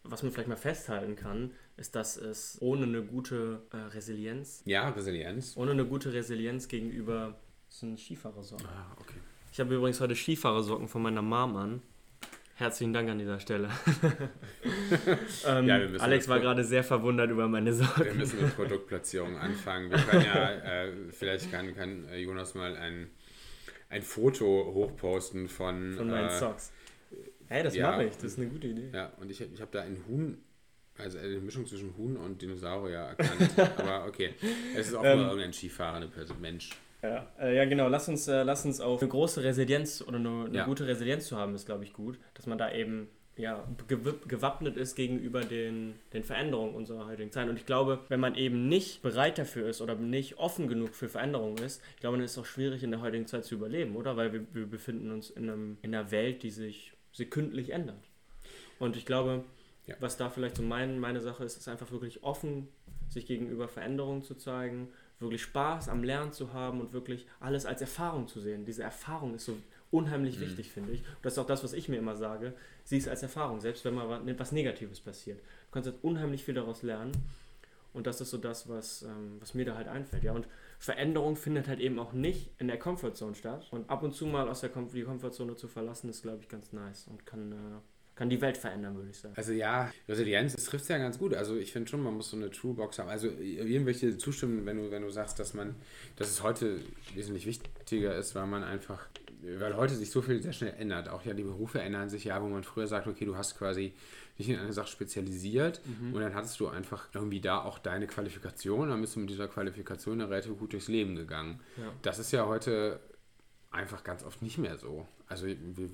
was 0.03 0.23
man 0.23 0.31
vielleicht 0.31 0.47
mal 0.47 0.55
festhalten 0.55 1.15
kann, 1.15 1.51
ist, 1.75 1.95
dass 1.95 2.15
es 2.15 2.57
ohne 2.61 2.83
eine 2.85 3.03
gute 3.03 3.63
äh, 3.73 3.77
Resilienz, 3.77 4.61
Ja, 4.65 4.87
Resilienz. 4.89 5.57
ohne 5.57 5.71
eine 5.71 5.85
gute 5.85 6.13
Resilienz 6.13 6.67
gegenüber 6.69 7.35
so 7.69 7.85
einen 7.85 7.97
Skifahrersocken. 7.97 8.65
Ah, 8.67 8.95
okay. 9.01 9.17
Ich 9.51 9.59
habe 9.59 9.75
übrigens 9.75 9.99
heute 9.99 10.15
Skifahrersocken 10.15 10.87
von 10.87 11.01
meiner 11.01 11.21
Mom 11.21 11.57
an. 11.57 11.81
Herzlichen 12.57 12.91
Dank 12.91 13.07
an 13.07 13.19
dieser 13.19 13.39
Stelle. 13.39 13.69
ähm, 15.45 15.67
Ja, 15.67 15.91
wir 15.91 16.01
Alex 16.01 16.27
war 16.27 16.39
gerade 16.39 16.63
sehr 16.63 16.83
verwundert 16.83 17.29
über 17.29 17.47
meine 17.47 17.67
Wir 17.67 17.73
Socken. 17.85 18.17
müssen 18.17 18.41
mit 18.41 18.55
Produktplatzierung 18.55 19.37
anfangen. 19.37 19.91
Wir 19.91 19.99
können 19.99 20.25
ja, 20.25 20.51
äh, 20.53 20.91
vielleicht 21.11 21.51
kann, 21.51 21.75
kann 21.75 22.07
äh, 22.09 22.17
Jonas 22.17 22.55
mal 22.55 22.75
ein, 22.75 23.11
ein 23.89 24.01
Foto 24.01 24.71
hochposten 24.73 25.47
von. 25.47 25.93
Von 25.93 26.09
meinen 26.09 26.29
äh, 26.29 26.39
Socks. 26.39 26.71
Hey, 27.47 27.61
das 27.61 27.75
ja. 27.75 27.91
mache 27.91 28.05
ich. 28.05 28.15
Das 28.15 28.23
ist 28.23 28.39
eine 28.39 28.47
gute 28.47 28.67
Idee. 28.67 28.89
Ja, 28.91 29.11
und 29.21 29.29
ich, 29.29 29.39
ich 29.39 29.61
habe 29.61 29.71
da 29.71 29.81
ein 29.83 30.03
Huhn, 30.07 30.39
also 30.97 31.19
eine 31.19 31.37
Mischung 31.39 31.67
zwischen 31.67 31.95
Huhn 31.95 32.17
und 32.17 32.41
Dinosaurier 32.41 33.15
erkannt. 33.15 33.51
Aber 33.77 34.05
okay, 34.07 34.33
es 34.75 34.87
ist 34.87 34.95
auch 34.95 35.03
Ähm. 35.05 35.19
nur 35.19 35.27
irgendein 35.27 35.53
skifahrender 35.53 36.07
Person, 36.07 36.41
Mensch. 36.41 36.71
Ja, 37.03 37.27
äh, 37.39 37.55
ja 37.55 37.65
genau. 37.65 37.87
Lass 37.87 38.09
uns, 38.09 38.27
äh, 38.27 38.43
lass 38.43 38.65
uns 38.65 38.81
auf 38.81 39.01
eine 39.01 39.09
große 39.09 39.43
Resilienz 39.43 40.01
oder 40.01 40.17
eine, 40.17 40.45
eine 40.45 40.57
Ja. 40.57 40.65
gute 40.65 40.87
Resilienz 40.87 41.27
zu 41.27 41.37
haben, 41.37 41.53
ist, 41.55 41.65
glaube 41.65 41.83
ich, 41.83 41.93
gut. 41.93 42.17
Dass 42.33 42.47
man 42.47 42.57
da 42.57 42.71
eben 42.71 43.07
ja, 43.35 43.67
gew- 43.87 44.27
gewappnet 44.27 44.77
ist 44.77 44.95
gegenüber 44.95 45.41
den, 45.41 45.93
den 46.11 46.23
Veränderungen 46.23 46.73
unserer 46.73 47.05
heutigen 47.05 47.31
Zeit. 47.31 47.47
Und 47.47 47.57
ich 47.57 47.67
glaube, 47.67 47.99
wenn 48.09 48.19
man 48.19 48.33
eben 48.33 48.67
nicht 48.67 49.03
bereit 49.03 49.37
dafür 49.37 49.69
ist 49.69 49.79
oder 49.79 49.93
nicht 49.93 50.39
offen 50.39 50.67
genug 50.67 50.95
für 50.95 51.07
Veränderungen 51.07 51.59
ist, 51.59 51.83
ich 51.93 51.99
glaube, 52.01 52.17
dann 52.17 52.25
ist 52.25 52.31
es 52.31 52.37
auch 52.39 52.47
schwierig 52.47 52.81
in 52.81 52.89
der 52.89 53.01
heutigen 53.01 53.27
Zeit 53.27 53.45
zu 53.45 53.53
überleben, 53.53 53.95
oder? 53.95 54.17
Weil 54.17 54.33
wir, 54.33 54.41
wir 54.53 54.65
befinden 54.65 55.11
uns 55.11 55.29
in, 55.29 55.47
einem, 55.51 55.77
in 55.83 55.93
einer 55.93 56.09
Welt, 56.09 56.41
die 56.41 56.49
sich 56.49 56.93
sekündlich 57.13 57.69
ändert. 57.69 58.03
Und 58.79 58.97
ich 58.97 59.05
glaube, 59.05 59.43
Ja. 59.85 59.95
was 59.99 60.17
da 60.17 60.31
vielleicht 60.31 60.55
so 60.57 60.63
mein, 60.63 60.99
meine 60.99 61.21
Sache 61.21 61.43
ist, 61.43 61.57
ist 61.57 61.67
einfach 61.67 61.91
wirklich 61.91 62.23
offen, 62.23 62.67
sich 63.07 63.27
gegenüber 63.27 63.67
Veränderungen 63.67 64.23
zu 64.23 64.33
zeigen, 64.33 64.87
wirklich 65.19 65.41
Spaß 65.43 65.89
am 65.89 66.03
Lernen 66.03 66.31
zu 66.31 66.53
haben 66.53 66.79
und 66.81 66.93
wirklich 66.93 67.25
alles 67.39 67.65
als 67.65 67.81
Erfahrung 67.81 68.27
zu 68.27 68.39
sehen. 68.39 68.65
Diese 68.65 68.83
Erfahrung 68.83 69.35
ist 69.35 69.45
so 69.45 69.57
unheimlich 69.89 70.39
wichtig, 70.39 70.71
finde 70.71 70.91
ich. 70.91 70.99
Und 70.99 71.17
das 71.23 71.33
ist 71.33 71.39
auch 71.39 71.45
das, 71.47 71.63
was 71.63 71.73
ich 71.73 71.89
mir 71.89 71.97
immer 71.97 72.15
sage. 72.15 72.53
Sieh 72.83 72.97
es 72.97 73.07
als 73.07 73.23
Erfahrung, 73.23 73.59
selbst 73.61 73.83
wenn 73.85 73.95
mal 73.95 74.09
wa- 74.09 74.21
was 74.37 74.51
Negatives 74.51 74.99
passiert. 74.99 75.39
Du 75.39 75.71
kannst 75.71 75.89
halt 75.89 76.03
unheimlich 76.03 76.43
viel 76.43 76.53
daraus 76.55 76.83
lernen. 76.83 77.11
Und 77.93 78.05
das 78.05 78.21
ist 78.21 78.29
so 78.29 78.37
das, 78.37 78.69
was, 78.69 79.01
ähm, 79.03 79.37
was 79.39 79.53
mir 79.55 79.65
da 79.65 79.75
halt 79.75 79.87
einfällt. 79.87 80.23
Ja, 80.23 80.33
und 80.33 80.47
Veränderung 80.77 81.35
findet 81.35 81.67
halt 81.67 81.79
eben 81.79 81.97
auch 81.97 82.13
nicht 82.13 82.51
in 82.59 82.67
der 82.67 82.77
Comfortzone 82.77 83.33
statt. 83.33 83.65
Und 83.71 83.89
ab 83.89 84.03
und 84.03 84.13
zu 84.13 84.27
mal 84.27 84.47
aus 84.49 84.59
der 84.61 84.69
Com 84.69 84.87
die 84.91 85.03
Comfortzone 85.03 85.55
zu 85.55 85.67
verlassen, 85.67 86.09
ist, 86.09 86.21
glaube 86.21 86.39
ich, 86.43 86.49
ganz 86.49 86.73
nice 86.73 87.07
und 87.07 87.25
kann, 87.25 87.51
äh, 87.53 87.55
kann 88.17 88.29
die 88.31 88.41
Welt 88.41 88.57
verändern, 88.57 88.95
würde 88.95 89.11
ich 89.11 89.17
sagen. 89.17 89.35
Also 89.37 89.53
ja, 89.53 89.91
Resilienz, 90.09 90.55
das 90.55 90.65
trifft 90.65 90.83
es 90.83 90.89
ja 90.89 90.97
ganz 90.97 91.19
gut. 91.19 91.35
Also 91.35 91.55
ich 91.55 91.71
finde 91.71 91.87
schon, 91.87 92.01
man 92.01 92.15
muss 92.15 92.31
so 92.31 92.37
eine 92.37 92.49
Toolbox 92.49 92.97
haben. 92.97 93.09
Also 93.09 93.27
irgendwelche 93.27 94.17
zustimmen, 94.17 94.65
wenn 94.65 94.77
du, 94.77 94.89
wenn 94.89 95.03
du 95.03 95.09
sagst, 95.11 95.39
dass 95.39 95.53
man, 95.53 95.75
dass 96.15 96.29
es 96.29 96.41
heute 96.41 96.79
wesentlich 97.13 97.45
wichtiger 97.45 98.15
ist, 98.15 98.33
weil 98.33 98.47
man 98.47 98.63
einfach, 98.63 99.07
weil 99.59 99.75
heute 99.77 99.93
sich 99.93 100.09
so 100.09 100.23
viel 100.23 100.41
sehr 100.41 100.51
schnell 100.51 100.73
ändert. 100.79 101.09
Auch 101.09 101.25
ja, 101.25 101.35
die 101.35 101.43
Berufe 101.43 101.79
ändern 101.79 102.09
sich 102.09 102.23
ja, 102.23 102.41
wo 102.41 102.47
man 102.47 102.63
früher 102.63 102.87
sagt, 102.87 103.05
okay, 103.05 103.25
du 103.25 103.37
hast 103.37 103.55
quasi 103.55 103.93
dich 104.39 104.49
in 104.49 104.57
eine 104.57 104.73
Sache 104.73 104.87
spezialisiert 104.87 105.81
und 106.13 106.19
dann 106.21 106.35
hattest 106.35 106.59
du 106.59 106.67
einfach 106.67 107.07
irgendwie 107.13 107.41
da 107.41 107.59
auch 107.63 107.79
deine 107.79 108.05
Qualifikation, 108.05 108.89
dann 108.89 109.01
bist 109.01 109.15
du 109.15 109.19
mit 109.19 109.31
dieser 109.31 109.47
Qualifikation 109.47 110.19
dann 110.19 110.29
relativ 110.29 110.55
gut 110.59 110.73
durchs 110.73 110.89
Leben 110.89 111.15
gegangen. 111.15 111.59
Ja. 111.75 111.91
Das 112.03 112.19
ist 112.19 112.31
ja 112.31 112.45
heute 112.45 112.99
einfach 113.71 114.03
ganz 114.03 114.23
oft 114.23 114.43
nicht 114.43 114.59
mehr 114.59 114.77
so. 114.77 115.07
Also 115.27 115.47
wir 115.47 115.89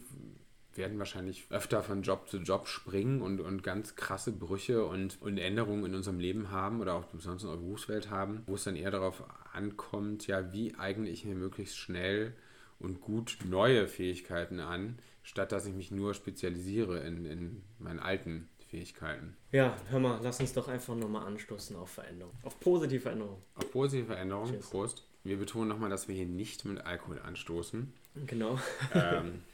werden 0.77 0.99
wahrscheinlich 0.99 1.45
öfter 1.49 1.83
von 1.83 2.01
Job 2.01 2.27
zu 2.27 2.37
Job 2.37 2.67
springen 2.67 3.21
und, 3.21 3.39
und 3.39 3.63
ganz 3.63 3.95
krasse 3.95 4.31
Brüche 4.31 4.85
und, 4.85 5.21
und 5.21 5.37
Änderungen 5.37 5.85
in 5.85 5.95
unserem 5.95 6.19
Leben 6.19 6.51
haben 6.51 6.81
oder 6.81 6.95
auch 6.95 7.05
besonders 7.05 7.43
in 7.43 7.49
unserer 7.49 7.63
Berufswelt 7.63 8.09
haben, 8.09 8.43
wo 8.47 8.55
es 8.55 8.63
dann 8.63 8.75
eher 8.75 8.91
darauf 8.91 9.23
ankommt, 9.53 10.27
ja, 10.27 10.51
wie 10.53 10.75
eigne 10.75 11.09
ich 11.09 11.25
mir 11.25 11.35
möglichst 11.35 11.77
schnell 11.77 12.33
und 12.79 13.01
gut 13.01 13.37
neue 13.45 13.87
Fähigkeiten 13.87 14.59
an, 14.59 14.99
statt 15.21 15.51
dass 15.51 15.65
ich 15.65 15.73
mich 15.73 15.91
nur 15.91 16.13
spezialisiere 16.13 16.99
in, 16.99 17.25
in 17.25 17.63
meinen 17.79 17.99
alten 17.99 18.49
Fähigkeiten. 18.69 19.37
Ja, 19.51 19.77
hör 19.89 19.99
mal, 19.99 20.19
lass 20.23 20.39
uns 20.39 20.53
doch 20.53 20.67
einfach 20.67 20.95
nochmal 20.95 21.27
anstoßen 21.27 21.75
auf 21.75 21.91
Veränderung. 21.91 22.33
Auf 22.41 22.59
positive 22.59 23.01
Veränderung. 23.01 23.41
Auf 23.55 23.71
positive 23.71 24.07
Veränderungen, 24.07 24.53
Cheers. 24.53 24.69
Prost. 24.69 25.03
Wir 25.23 25.37
betonen 25.37 25.69
nochmal, 25.69 25.89
dass 25.89 26.07
wir 26.07 26.15
hier 26.15 26.25
nicht 26.25 26.65
mit 26.65 26.83
Alkohol 26.85 27.19
anstoßen. 27.19 27.93
Genau. 28.25 28.59
ähm, 28.93 29.43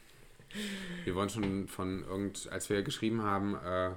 wir 1.04 1.14
wurden 1.14 1.28
schon 1.30 1.68
von 1.68 2.04
irgend, 2.04 2.48
als 2.50 2.68
wir 2.70 2.82
geschrieben 2.82 3.22
haben, 3.22 3.54
äh, 3.54 3.90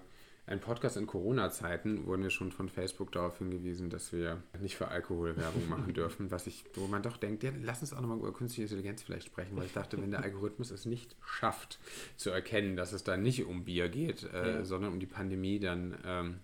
ein 0.45 0.59
Podcast 0.59 0.97
in 0.97 1.07
Corona-Zeiten, 1.07 2.05
wurden 2.05 2.21
wir 2.23 2.29
schon 2.29 2.51
von 2.51 2.67
Facebook 2.67 3.13
darauf 3.13 3.37
hingewiesen, 3.37 3.89
dass 3.89 4.11
wir 4.11 4.43
nicht 4.59 4.75
für 4.75 4.89
Alkoholwerbung 4.89 5.69
machen 5.69 5.93
dürfen, 5.93 6.31
was 6.31 6.47
ich, 6.47 6.65
wo 6.75 6.85
man 6.87 7.01
doch 7.01 7.15
denkt, 7.15 7.43
ja, 7.43 7.51
lass 7.63 7.79
uns 7.79 7.93
auch 7.93 8.01
nochmal 8.01 8.17
über 8.17 8.33
künstliche 8.33 8.63
Intelligenz 8.63 9.01
vielleicht 9.03 9.27
sprechen, 9.27 9.55
weil 9.55 9.65
ich 9.67 9.73
dachte, 9.73 10.01
wenn 10.01 10.11
der 10.11 10.19
Algorithmus 10.23 10.69
es 10.71 10.85
nicht 10.85 11.15
schafft, 11.25 11.79
zu 12.17 12.29
erkennen, 12.29 12.75
dass 12.75 12.91
es 12.91 13.05
da 13.05 13.15
nicht 13.15 13.45
um 13.45 13.63
Bier 13.63 13.87
geht, 13.87 14.23
äh, 14.33 14.55
Ja. 14.57 14.65
sondern 14.65 14.91
um 14.91 14.99
die 14.99 15.05
Pandemie, 15.05 15.59
dann 15.59 15.97
ähm, 16.05 16.35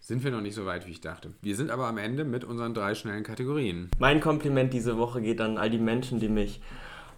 sind 0.00 0.24
wir 0.24 0.32
noch 0.32 0.40
nicht 0.40 0.54
so 0.56 0.66
weit, 0.66 0.88
wie 0.88 0.90
ich 0.92 1.00
dachte. 1.00 1.32
Wir 1.40 1.54
sind 1.54 1.70
aber 1.70 1.86
am 1.86 1.98
Ende 1.98 2.24
mit 2.24 2.42
unseren 2.42 2.74
drei 2.74 2.96
schnellen 2.96 3.22
Kategorien. 3.22 3.88
Mein 4.00 4.20
Kompliment 4.20 4.72
diese 4.72 4.96
Woche 4.98 5.20
geht 5.22 5.40
an 5.40 5.58
all 5.58 5.70
die 5.70 5.78
Menschen, 5.78 6.18
die 6.18 6.28
mich 6.28 6.60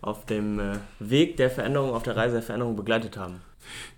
auf 0.02 0.26
dem 0.26 0.58
äh, 0.58 0.78
Weg 0.98 1.36
der 1.36 1.50
Veränderung, 1.50 1.90
auf 1.90 2.02
der 2.02 2.16
Reise 2.16 2.34
der 2.34 2.42
Veränderung 2.42 2.76
begleitet 2.76 3.16
haben. 3.16 3.40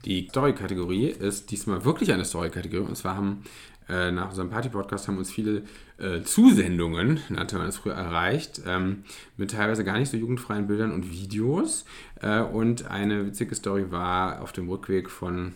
Die 0.04 0.28
Story-Kategorie 0.28 1.06
ist 1.06 1.50
diesmal 1.50 1.84
wirklich 1.84 2.12
eine 2.12 2.24
Story-Kategorie. 2.24 2.86
Und 2.86 2.96
zwar 2.96 3.16
haben 3.16 3.44
äh, 3.88 4.10
nach 4.10 4.30
unserem 4.30 4.50
Party-Podcast 4.50 5.08
haben 5.08 5.18
uns 5.18 5.30
viele 5.30 5.62
äh, 5.98 6.22
Zusendungen, 6.22 7.20
nannte 7.28 7.58
man 7.58 7.68
es 7.68 7.76
früher, 7.76 7.94
erreicht, 7.94 8.62
ähm, 8.66 9.04
mit 9.36 9.52
teilweise 9.52 9.84
gar 9.84 9.98
nicht 9.98 10.10
so 10.10 10.16
jugendfreien 10.16 10.66
Bildern 10.66 10.92
und 10.92 11.10
Videos. 11.10 11.84
Äh, 12.20 12.40
und 12.40 12.90
eine 12.90 13.26
witzige 13.26 13.54
Story 13.54 13.90
war 13.90 14.42
auf 14.42 14.52
dem 14.52 14.68
Rückweg 14.68 15.10
von 15.10 15.54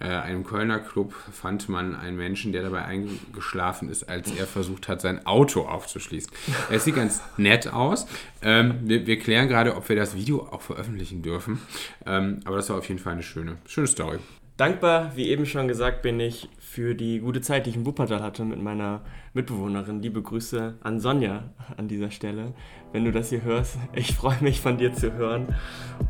äh, 0.00 0.04
einem 0.04 0.44
Kölner 0.44 0.78
Club 0.78 1.14
fand 1.32 1.68
man 1.68 1.94
einen 1.94 2.16
Menschen, 2.16 2.52
der 2.52 2.62
dabei 2.62 2.84
eingeschlafen 2.84 3.88
ist, 3.90 4.08
als 4.08 4.32
er 4.32 4.46
versucht 4.46 4.88
hat, 4.88 5.00
sein 5.00 5.26
Auto 5.26 5.62
aufzuschließen. 5.62 6.32
Es 6.70 6.84
sieht 6.84 6.96
ganz 6.96 7.20
nett 7.36 7.72
aus. 7.72 8.06
Ähm, 8.42 8.80
wir, 8.82 9.06
wir, 9.06 9.18
klären 9.18 9.48
gerade, 9.48 9.76
ob 9.76 9.88
wir 9.88 9.96
das 9.96 10.14
Video 10.16 10.48
auch 10.50 10.62
veröffentlichen 10.62 11.22
dürfen. 11.22 11.60
Ähm, 12.06 12.40
aber 12.44 12.56
das 12.56 12.70
war 12.70 12.78
auf 12.78 12.88
jeden 12.88 13.00
Fall 13.00 13.12
eine 13.12 13.22
schöne, 13.22 13.58
schöne 13.66 13.86
Story. 13.86 14.18
Dankbar, 14.60 15.16
wie 15.16 15.30
eben 15.30 15.46
schon 15.46 15.68
gesagt, 15.68 16.02
bin 16.02 16.20
ich 16.20 16.50
für 16.58 16.94
die 16.94 17.20
gute 17.20 17.40
Zeit, 17.40 17.64
die 17.64 17.70
ich 17.70 17.76
in 17.76 17.86
Wuppertal 17.86 18.22
hatte 18.22 18.44
mit 18.44 18.62
meiner 18.62 19.00
Mitbewohnerin. 19.32 20.02
Liebe 20.02 20.20
Grüße 20.20 20.74
an 20.82 21.00
Sonja 21.00 21.44
an 21.78 21.88
dieser 21.88 22.10
Stelle. 22.10 22.52
Wenn 22.92 23.06
du 23.06 23.10
das 23.10 23.30
hier 23.30 23.42
hörst, 23.42 23.78
ich 23.94 24.14
freue 24.14 24.36
mich 24.42 24.60
von 24.60 24.76
dir 24.76 24.92
zu 24.92 25.14
hören. 25.14 25.46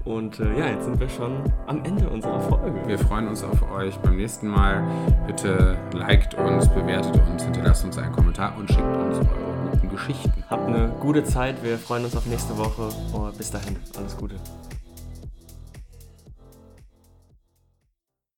Und 0.04 0.40
äh, 0.40 0.58
ja, 0.58 0.66
jetzt 0.66 0.86
sind 0.86 0.98
wir 0.98 1.08
schon 1.08 1.44
am 1.68 1.84
Ende 1.84 2.10
unserer 2.10 2.40
Folge. 2.40 2.82
Wir 2.88 2.98
freuen 2.98 3.28
uns 3.28 3.44
auf 3.44 3.70
euch 3.70 3.96
beim 3.98 4.16
nächsten 4.16 4.48
Mal. 4.48 4.82
Bitte 5.28 5.78
liked 5.92 6.34
uns, 6.34 6.68
bewertet 6.70 7.22
uns, 7.30 7.44
hinterlasst 7.44 7.84
uns 7.84 7.98
einen 7.98 8.10
Kommentar 8.10 8.56
und 8.58 8.68
schickt 8.68 8.82
uns 8.82 9.18
eure 9.18 9.70
guten 9.70 9.90
Geschichten. 9.90 10.32
Habt 10.50 10.66
eine 10.66 10.92
gute 10.98 11.22
Zeit. 11.22 11.62
Wir 11.62 11.78
freuen 11.78 12.04
uns 12.04 12.16
auf 12.16 12.26
nächste 12.26 12.58
Woche. 12.58 12.88
Und 13.16 13.38
bis 13.38 13.52
dahin, 13.52 13.76
alles 13.96 14.16
Gute. 14.16 14.34